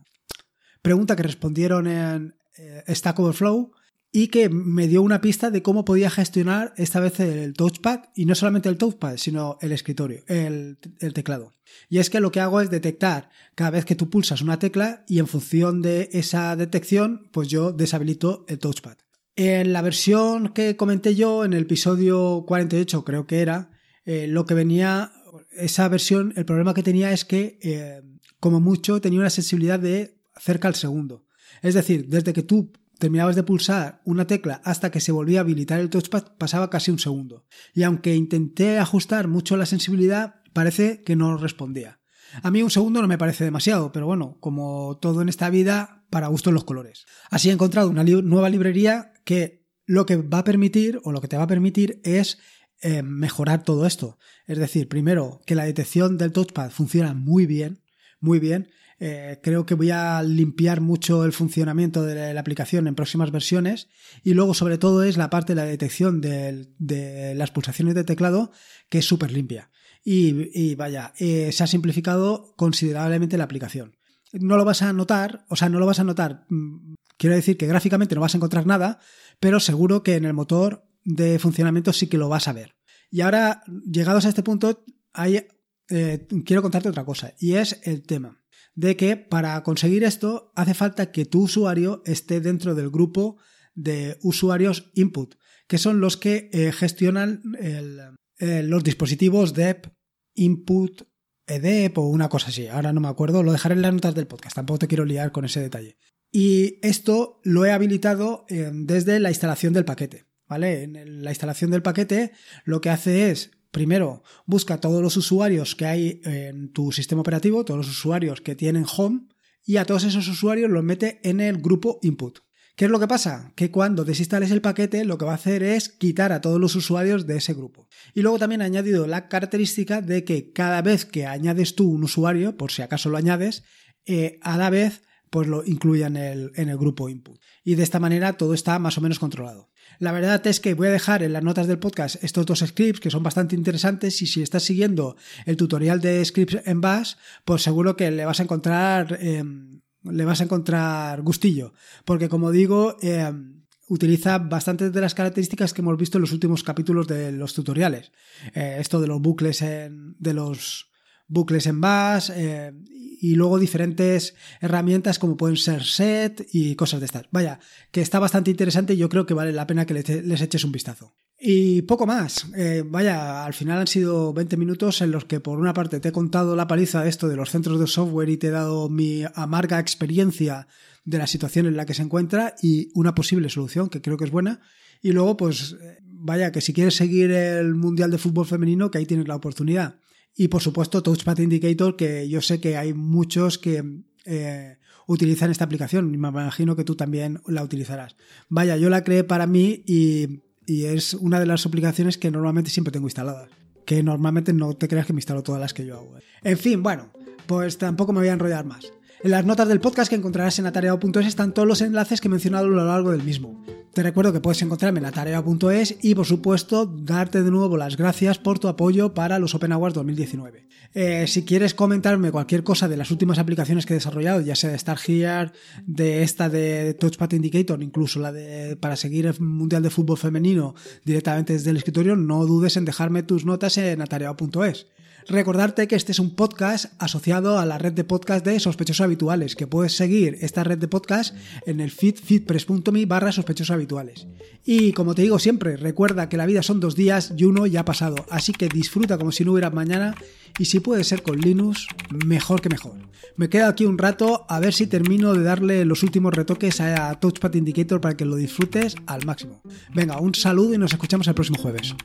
pregunta 0.87 1.17
que 1.17 1.23
respondieron 1.23 1.85
en 1.85 2.35
eh, 2.57 2.95
Stack 2.95 3.19
Overflow 3.19 3.71
y 4.09 4.29
que 4.29 4.47
me 4.47 4.87
dio 4.87 5.01
una 5.01 5.19
pista 5.19 5.51
de 5.51 5.61
cómo 5.61 5.83
podía 5.83 6.09
gestionar 6.09 6.73
esta 6.77 7.01
vez 7.01 7.19
el 7.19 7.51
touchpad 7.53 8.05
y 8.15 8.25
no 8.25 8.35
solamente 8.35 8.69
el 8.69 8.77
touchpad, 8.77 9.17
sino 9.17 9.57
el 9.59 9.73
escritorio, 9.73 10.23
el, 10.27 10.77
teclado. 11.13 11.51
Y 11.89 11.97
es 11.97 12.09
que 12.09 12.21
lo 12.21 12.31
que 12.31 12.39
hago 12.39 12.61
es 12.61 12.69
detectar 12.69 13.29
cada 13.53 13.71
vez 13.71 13.83
que 13.83 13.95
tú 13.95 14.09
pulsas 14.09 14.41
una 14.41 14.59
tecla 14.59 15.03
y 15.09 15.19
en 15.19 15.27
función 15.27 15.81
de 15.81 16.09
esa 16.13 16.55
detección, 16.55 17.27
pues 17.33 17.49
yo 17.49 17.73
deshabilito 17.73 18.45
el 18.47 18.59
touchpad. 18.59 18.95
En 19.35 19.73
la 19.73 19.81
versión 19.81 20.53
que 20.53 20.77
comenté 20.77 21.15
yo, 21.15 21.43
en 21.43 21.51
el 21.51 21.63
episodio 21.63 22.45
48 22.47 23.03
creo 23.03 23.27
que 23.27 23.41
era, 23.41 23.71
eh, 24.05 24.25
lo 24.27 24.45
que 24.45 24.53
venía, 24.53 25.11
esa 25.51 25.89
versión, 25.89 26.33
el 26.37 26.45
problema 26.45 26.73
que 26.73 26.81
tenía 26.81 27.11
es 27.11 27.25
que, 27.25 27.59
eh, 27.61 28.01
como 28.39 28.61
mucho, 28.61 29.01
tenía 29.01 29.19
una 29.19 29.29
sensibilidad 29.29 29.79
de 29.79 30.16
cerca 30.39 30.67
al 30.67 30.75
segundo. 30.75 31.25
Es 31.61 31.73
decir, 31.73 32.07
desde 32.07 32.33
que 32.33 32.43
tú 32.43 32.71
terminabas 32.99 33.35
de 33.35 33.43
pulsar 33.43 34.01
una 34.05 34.27
tecla 34.27 34.61
hasta 34.63 34.91
que 34.91 34.99
se 34.99 35.11
volvía 35.11 35.39
a 35.39 35.41
habilitar 35.41 35.79
el 35.79 35.89
touchpad 35.89 36.35
pasaba 36.37 36.69
casi 36.69 36.91
un 36.91 36.99
segundo. 36.99 37.45
Y 37.73 37.83
aunque 37.83 38.15
intenté 38.15 38.79
ajustar 38.79 39.27
mucho 39.27 39.57
la 39.57 39.65
sensibilidad, 39.65 40.41
parece 40.53 41.03
que 41.03 41.15
no 41.15 41.37
respondía. 41.37 41.99
A 42.41 42.51
mí 42.51 42.61
un 42.61 42.71
segundo 42.71 43.01
no 43.01 43.07
me 43.07 43.17
parece 43.17 43.43
demasiado, 43.43 43.91
pero 43.91 44.05
bueno, 44.05 44.37
como 44.39 44.97
todo 45.01 45.21
en 45.21 45.29
esta 45.29 45.49
vida, 45.49 46.05
para 46.09 46.27
gusto 46.27 46.51
los 46.51 46.63
colores. 46.63 47.05
Así 47.29 47.49
he 47.49 47.53
encontrado 47.53 47.89
una 47.89 48.03
nueva 48.03 48.49
librería 48.49 49.13
que 49.23 49.65
lo 49.85 50.05
que 50.05 50.17
va 50.17 50.39
a 50.39 50.43
permitir, 50.43 50.99
o 51.03 51.11
lo 51.11 51.21
que 51.21 51.27
te 51.27 51.37
va 51.37 51.43
a 51.43 51.47
permitir, 51.47 52.01
es 52.03 52.39
eh, 52.81 53.01
mejorar 53.01 53.63
todo 53.63 53.85
esto. 53.85 54.17
Es 54.45 54.57
decir, 54.57 54.87
primero, 54.87 55.41
que 55.45 55.55
la 55.55 55.63
detección 55.63 56.17
del 56.17 56.33
touchpad 56.33 56.69
funciona 56.71 57.13
muy 57.13 57.45
bien, 57.45 57.81
muy 58.19 58.39
bien, 58.39 58.69
eh, 58.99 59.39
creo 59.43 59.65
que 59.65 59.75
voy 59.75 59.91
a 59.91 60.23
limpiar 60.23 60.81
mucho 60.81 61.23
el 61.23 61.31
funcionamiento 61.31 62.03
de 62.03 62.33
la 62.33 62.39
aplicación 62.39 62.87
en 62.87 62.95
próximas 62.95 63.31
versiones. 63.31 63.89
Y 64.23 64.33
luego, 64.33 64.53
sobre 64.53 64.77
todo, 64.77 65.03
es 65.03 65.17
la 65.17 65.29
parte 65.29 65.53
de 65.53 65.61
la 65.61 65.65
detección 65.65 66.21
de, 66.21 67.33
las 67.35 67.51
pulsaciones 67.51 67.95
de 67.95 68.03
teclado, 68.03 68.51
que 68.89 68.99
es 68.99 69.05
súper 69.05 69.31
limpia. 69.31 69.69
Y, 70.03 70.75
vaya, 70.75 71.13
eh, 71.19 71.51
se 71.51 71.63
ha 71.63 71.67
simplificado 71.67 72.53
considerablemente 72.55 73.37
la 73.37 73.43
aplicación. 73.43 73.97
No 74.31 74.57
lo 74.57 74.65
vas 74.65 74.81
a 74.81 74.93
notar, 74.93 75.45
o 75.49 75.55
sea, 75.55 75.69
no 75.69 75.79
lo 75.79 75.85
vas 75.85 75.99
a 75.99 76.03
notar. 76.03 76.45
Mm, 76.49 76.95
quiero 77.17 77.35
decir 77.35 77.57
que 77.57 77.67
gráficamente 77.67 78.15
no 78.15 78.21
vas 78.21 78.33
a 78.33 78.37
encontrar 78.37 78.65
nada, 78.65 78.99
pero 79.39 79.59
seguro 79.59 80.03
que 80.03 80.15
en 80.15 80.25
el 80.25 80.33
motor 80.33 80.85
de 81.03 81.39
funcionamiento 81.39 81.93
sí 81.93 82.07
que 82.07 82.17
lo 82.17 82.29
vas 82.29 82.47
a 82.47 82.53
ver. 82.53 82.75
Y 83.11 83.21
ahora, 83.21 83.63
llegados 83.85 84.25
a 84.25 84.29
este 84.29 84.43
punto, 84.43 84.83
hay, 85.13 85.45
eh, 85.89 86.27
quiero 86.45 86.61
contarte 86.61 86.89
otra 86.89 87.05
cosa, 87.05 87.33
y 87.39 87.53
es 87.53 87.79
el 87.83 88.03
tema 88.03 88.41
de 88.77 88.95
que 88.95 89.17
para 89.17 89.61
conseguir 89.63 90.03
esto 90.03 90.53
hace 90.55 90.75
falta 90.75 91.11
que 91.11 91.25
tu 91.25 91.41
usuario 91.41 92.03
esté 92.05 92.39
dentro 92.41 92.75
del 92.75 92.91
grupo 92.91 93.37
de 93.73 94.19
usuarios 94.21 94.91
input, 94.93 95.33
que 95.67 95.79
son 95.79 95.99
los 95.99 96.15
que 96.15 96.49
eh, 96.53 96.71
gestionan 96.71 97.41
eh, 97.59 98.61
los 98.63 98.83
dispositivos 98.83 99.55
DEP, 99.55 99.87
input, 100.35 101.07
EDEP 101.47 101.97
o 101.97 102.07
una 102.07 102.29
cosa 102.29 102.49
así. 102.49 102.67
Ahora 102.67 102.93
no 102.93 103.01
me 103.01 103.07
acuerdo, 103.07 103.41
lo 103.41 103.51
dejaré 103.51 103.73
en 103.73 103.81
las 103.81 103.93
notas 103.93 104.13
del 104.13 104.27
podcast, 104.27 104.55
tampoco 104.55 104.79
te 104.79 104.87
quiero 104.87 105.05
liar 105.05 105.31
con 105.31 105.43
ese 105.43 105.59
detalle. 105.59 105.97
Y 106.31 106.77
esto 106.83 107.41
lo 107.43 107.65
he 107.65 107.71
habilitado 107.71 108.45
eh, 108.47 108.69
desde 108.71 109.19
la 109.19 109.29
instalación 109.29 109.73
del 109.73 109.85
paquete. 109.85 110.27
¿Vale? 110.47 110.83
En 110.83 111.23
la 111.23 111.31
instalación 111.31 111.71
del 111.71 111.81
paquete 111.81 112.31
lo 112.63 112.79
que 112.79 112.89
hace 112.89 113.31
es 113.31 113.51
primero 113.77 114.23
busca 114.47 114.79
todos 114.79 115.03
los 115.03 115.17
usuarios 115.17 115.75
que 115.75 115.85
hay 115.85 116.21
en 116.23 116.73
tu 116.73 116.91
sistema 116.91 117.21
operativo, 117.21 117.63
todos 117.63 117.77
los 117.77 117.89
usuarios 117.89 118.41
que 118.41 118.55
tienen 118.55 118.87
home, 118.97 119.27
y 119.63 119.77
a 119.77 119.85
todos 119.85 120.03
esos 120.03 120.27
usuarios 120.27 120.71
los 120.71 120.83
mete 120.83 121.19
en 121.21 121.39
el 121.39 121.59
grupo 121.59 121.99
input. 122.01 122.39
¿Qué 122.75 122.85
es 122.85 122.91
lo 122.91 122.99
que 122.99 123.07
pasa? 123.07 123.53
Que 123.55 123.69
cuando 123.69 124.03
desinstales 124.03 124.49
el 124.49 124.61
paquete, 124.61 125.05
lo 125.05 125.19
que 125.19 125.25
va 125.25 125.33
a 125.33 125.35
hacer 125.35 125.61
es 125.61 125.89
quitar 125.89 126.31
a 126.31 126.41
todos 126.41 126.59
los 126.59 126.75
usuarios 126.75 127.27
de 127.27 127.37
ese 127.37 127.53
grupo. 127.53 127.87
Y 128.15 128.21
luego 128.23 128.39
también 128.39 128.63
ha 128.63 128.65
añadido 128.65 129.05
la 129.05 129.27
característica 129.27 130.01
de 130.01 130.23
que 130.23 130.51
cada 130.51 130.81
vez 130.81 131.05
que 131.05 131.27
añades 131.27 131.75
tú 131.75 131.87
un 131.87 132.03
usuario, 132.03 132.57
por 132.57 132.71
si 132.71 132.81
acaso 132.81 133.09
lo 133.09 133.17
añades, 133.17 133.63
eh, 134.07 134.39
a 134.41 134.57
la 134.57 134.71
vez 134.71 135.03
pues 135.29 135.47
lo 135.47 135.63
incluya 135.65 136.07
en 136.07 136.17
el, 136.17 136.51
en 136.55 136.69
el 136.69 136.77
grupo 136.77 137.09
input. 137.09 137.39
Y 137.63 137.75
de 137.75 137.83
esta 137.83 137.99
manera 137.99 138.37
todo 138.37 138.55
está 138.55 138.79
más 138.79 138.97
o 138.97 139.01
menos 139.01 139.19
controlado. 139.19 139.69
La 139.99 140.11
verdad 140.11 140.45
es 140.45 140.59
que 140.59 140.73
voy 140.73 140.87
a 140.87 140.91
dejar 140.91 141.23
en 141.23 141.33
las 141.33 141.43
notas 141.43 141.67
del 141.67 141.79
podcast 141.79 142.23
estos 142.23 142.45
dos 142.45 142.59
scripts 142.59 142.99
que 142.99 143.09
son 143.09 143.23
bastante 143.23 143.55
interesantes 143.55 144.21
y 144.21 144.27
si 144.27 144.41
estás 144.41 144.63
siguiendo 144.63 145.15
el 145.45 145.57
tutorial 145.57 146.01
de 146.01 146.23
scripts 146.23 146.61
en 146.65 146.81
Bash, 146.81 147.15
pues 147.45 147.63
seguro 147.63 147.95
que 147.95 148.11
le 148.11 148.25
vas 148.25 148.39
a 148.39 148.43
encontrar, 148.43 149.17
em, 149.19 149.81
le 150.03 150.25
vas 150.25 150.41
a 150.41 150.43
encontrar 150.43 151.21
gustillo. 151.21 151.73
Porque 152.05 152.29
como 152.29 152.51
digo, 152.51 152.97
em, 153.01 153.65
utiliza 153.89 154.37
bastantes 154.37 154.91
de 154.91 155.01
las 155.01 155.15
características 155.15 155.73
que 155.73 155.81
hemos 155.81 155.97
visto 155.97 156.17
en 156.17 156.23
los 156.23 156.33
últimos 156.33 156.63
capítulos 156.63 157.07
de 157.07 157.31
los 157.31 157.53
tutoriales. 157.53 158.11
Eh, 158.53 158.77
esto 158.79 158.99
de 158.99 159.07
los 159.07 159.21
bucles 159.21 159.61
en, 159.61 160.15
de 160.19 160.33
los 160.33 160.89
bucles 161.27 161.67
en 161.67 161.81
bash 161.81 162.31
eh, 162.33 162.73
y 163.19 163.35
luego 163.35 163.59
diferentes 163.59 164.35
herramientas 164.61 165.19
como 165.19 165.37
pueden 165.37 165.57
ser 165.57 165.83
set 165.83 166.47
y 166.51 166.75
cosas 166.75 166.99
de 166.99 167.07
estas. 167.07 167.25
Vaya, 167.31 167.59
que 167.91 168.01
está 168.01 168.19
bastante 168.19 168.51
interesante 168.51 168.93
y 168.93 168.97
yo 168.97 169.09
creo 169.09 169.25
que 169.25 169.33
vale 169.33 169.51
la 169.51 169.67
pena 169.67 169.85
que 169.85 169.93
les 169.93 170.41
eches 170.41 170.63
un 170.63 170.71
vistazo. 170.71 171.15
Y 171.39 171.83
poco 171.83 172.07
más. 172.07 172.47
Eh, 172.55 172.83
vaya, 172.85 173.45
al 173.45 173.53
final 173.53 173.79
han 173.79 173.87
sido 173.87 174.33
20 174.33 174.57
minutos 174.57 175.01
en 175.01 175.11
los 175.11 175.25
que 175.25 175.39
por 175.39 175.59
una 175.59 175.73
parte 175.73 175.99
te 175.99 176.09
he 176.09 176.11
contado 176.11 176.55
la 176.55 176.67
paliza 176.67 177.03
de 177.03 177.09
esto 177.09 177.27
de 177.27 177.35
los 177.35 177.51
centros 177.51 177.79
de 177.79 177.85
software 177.85 178.29
y 178.29 178.37
te 178.37 178.47
he 178.47 178.51
dado 178.51 178.89
mi 178.89 179.23
amarga 179.35 179.79
experiencia 179.79 180.67
de 181.05 181.19
la 181.19 181.27
situación 181.27 181.67
en 181.67 181.77
la 181.77 181.85
que 181.85 181.93
se 181.93 182.01
encuentra 182.01 182.55
y 182.61 182.89
una 182.95 183.13
posible 183.13 183.49
solución 183.49 183.89
que 183.89 184.01
creo 184.01 184.17
que 184.17 184.25
es 184.25 184.31
buena. 184.31 184.61
Y 185.01 185.11
luego, 185.11 185.37
pues, 185.37 185.75
eh, 185.79 185.99
vaya, 186.01 186.51
que 186.51 186.61
si 186.61 186.73
quieres 186.73 186.95
seguir 186.95 187.29
el 187.31 187.75
Mundial 187.75 188.09
de 188.09 188.17
Fútbol 188.17 188.47
Femenino, 188.47 188.89
que 188.89 188.97
ahí 188.97 189.05
tienes 189.05 189.27
la 189.27 189.35
oportunidad. 189.35 189.99
Y 190.37 190.47
por 190.49 190.61
supuesto, 190.61 191.01
Touchpad 191.01 191.39
Indicator, 191.39 191.95
que 191.95 192.29
yo 192.29 192.41
sé 192.41 192.61
que 192.61 192.77
hay 192.77 192.93
muchos 192.93 193.57
que 193.57 193.83
eh, 194.25 194.77
utilizan 195.07 195.49
esta 195.49 195.65
aplicación 195.65 196.11
me 196.11 196.17
imagino 196.17 196.75
que 196.75 196.83
tú 196.83 196.95
también 196.95 197.41
la 197.47 197.63
utilizarás. 197.63 198.15
Vaya, 198.47 198.77
yo 198.77 198.89
la 198.89 199.03
creé 199.03 199.23
para 199.23 199.47
mí 199.47 199.83
y, 199.87 200.43
y 200.67 200.85
es 200.85 201.15
una 201.15 201.39
de 201.39 201.47
las 201.47 201.65
aplicaciones 201.65 202.17
que 202.17 202.29
normalmente 202.29 202.69
siempre 202.69 202.91
tengo 202.91 203.07
instaladas. 203.07 203.49
que 203.85 204.03
normalmente 204.03 204.51
no 204.53 204.73
te 204.73 204.87
creas 204.89 205.07
que 205.07 205.13
me 205.13 205.19
instalo 205.19 205.41
todas 205.41 205.61
las 205.61 205.73
que 205.73 205.85
yo 205.85 205.95
hago. 205.95 206.17
¿eh? 206.17 206.21
En 206.43 206.57
fin, 206.57 206.83
bueno, 206.83 207.09
pues 207.47 207.77
tampoco 207.77 208.11
me 208.11 208.19
voy 208.19 208.27
a 208.27 208.33
enrollar 208.33 208.65
más. 208.65 208.91
En 209.23 209.31
las 209.31 209.45
notas 209.45 209.67
del 209.67 209.79
podcast 209.79 210.09
que 210.09 210.15
encontrarás 210.15 210.59
en 210.59 210.67
atareado.es 210.67 211.25
están 211.25 211.51
todos 211.51 211.67
los 211.67 211.81
enlaces 211.81 212.21
que 212.21 212.27
he 212.27 212.31
mencionado 212.31 212.65
a 212.65 212.69
lo 212.69 212.85
largo 212.85 213.11
del 213.11 213.23
mismo. 213.23 213.63
Te 213.91 214.03
recuerdo 214.03 214.31
que 214.31 214.41
puedes 214.41 214.61
encontrarme 214.61 214.99
en 214.99 215.07
atareado.es 215.07 215.97
y 216.03 216.13
por 216.13 216.27
supuesto 216.27 216.85
darte 216.85 217.41
de 217.41 217.49
nuevo 217.49 217.77
las 217.77 217.97
gracias 217.97 218.37
por 218.37 218.59
tu 218.59 218.67
apoyo 218.67 219.15
para 219.15 219.39
los 219.39 219.55
Open 219.55 219.71
Awards 219.71 219.95
2019. 219.95 220.67
Eh, 220.93 221.25
si 221.25 221.45
quieres 221.45 221.73
comentarme 221.73 222.31
cualquier 222.31 222.63
cosa 222.63 222.87
de 222.87 222.95
las 222.95 223.09
últimas 223.09 223.39
aplicaciones 223.39 223.87
que 223.87 223.93
he 223.93 223.97
desarrollado, 223.97 224.41
ya 224.41 224.55
sea 224.55 224.69
de 224.69 224.75
Star 224.75 224.99
Here, 225.03 225.51
de 225.87 226.21
esta 226.21 226.47
de 226.47 226.93
Touchpad 226.93 227.31
Indicator, 227.31 227.81
incluso 227.81 228.19
la 228.19 228.31
de 228.31 228.75
para 228.75 228.95
seguir 228.95 229.25
el 229.25 229.39
Mundial 229.39 229.81
de 229.81 229.89
Fútbol 229.89 230.19
Femenino 230.19 230.75
directamente 231.05 231.53
desde 231.53 231.71
el 231.71 231.77
escritorio, 231.77 232.15
no 232.15 232.45
dudes 232.45 232.77
en 232.77 232.85
dejarme 232.85 233.23
tus 233.23 233.45
notas 233.45 233.79
en 233.79 233.99
atareado.es. 233.99 234.85
Recordarte 235.29 235.89
que 235.89 235.95
este 235.95 236.13
es 236.13 236.19
un 236.19 236.35
podcast 236.35 236.85
asociado 236.99 237.59
a 237.59 237.65
la 237.65 237.77
red 237.77 237.91
de 237.91 238.05
podcast 238.05 238.45
de 238.45 238.61
sospechosos 238.61 239.03
habituales, 239.03 239.57
que 239.57 239.67
puedes 239.67 239.95
seguir 239.95 240.37
esta 240.39 240.63
red 240.63 240.77
de 240.77 240.87
podcast 240.87 241.35
en 241.65 241.81
el 241.81 241.91
feed 241.91 242.15
feedpress.me 242.15 243.05
barra 243.05 243.33
sospechosos 243.33 243.71
habituales. 243.71 244.27
Y 244.63 244.93
como 244.93 245.15
te 245.15 245.23
digo 245.23 245.37
siempre, 245.37 245.75
recuerda 245.75 246.29
que 246.29 246.37
la 246.37 246.45
vida 246.45 246.63
son 246.63 246.79
dos 246.79 246.95
días 246.95 247.33
y 247.35 247.43
uno 247.43 247.65
ya 247.65 247.81
ha 247.81 247.85
pasado, 247.85 248.15
así 248.29 248.53
que 248.53 248.69
disfruta 248.69 249.17
como 249.17 249.33
si 249.33 249.43
no 249.43 249.51
hubiera 249.51 249.69
mañana 249.69 250.15
y 250.59 250.65
si 250.65 250.79
puede 250.79 251.03
ser 251.03 251.23
con 251.23 251.39
Linux, 251.39 251.87
mejor 252.25 252.61
que 252.61 252.69
mejor. 252.69 252.95
Me 253.35 253.49
quedo 253.49 253.67
aquí 253.67 253.85
un 253.85 253.97
rato 253.97 254.45
a 254.47 254.59
ver 254.59 254.73
si 254.73 254.87
termino 254.87 255.33
de 255.33 255.43
darle 255.43 255.83
los 255.83 256.03
últimos 256.03 256.33
retoques 256.33 256.79
a 256.79 257.13
Touchpad 257.19 257.53
Indicator 257.53 257.99
para 257.99 258.15
que 258.15 258.25
lo 258.25 258.37
disfrutes 258.37 258.95
al 259.05 259.25
máximo. 259.25 259.61
Venga, 259.93 260.19
un 260.19 260.33
saludo 260.33 260.73
y 260.73 260.77
nos 260.77 260.93
escuchamos 260.93 261.27
el 261.27 261.35
próximo 261.35 261.59
jueves. 261.61 261.95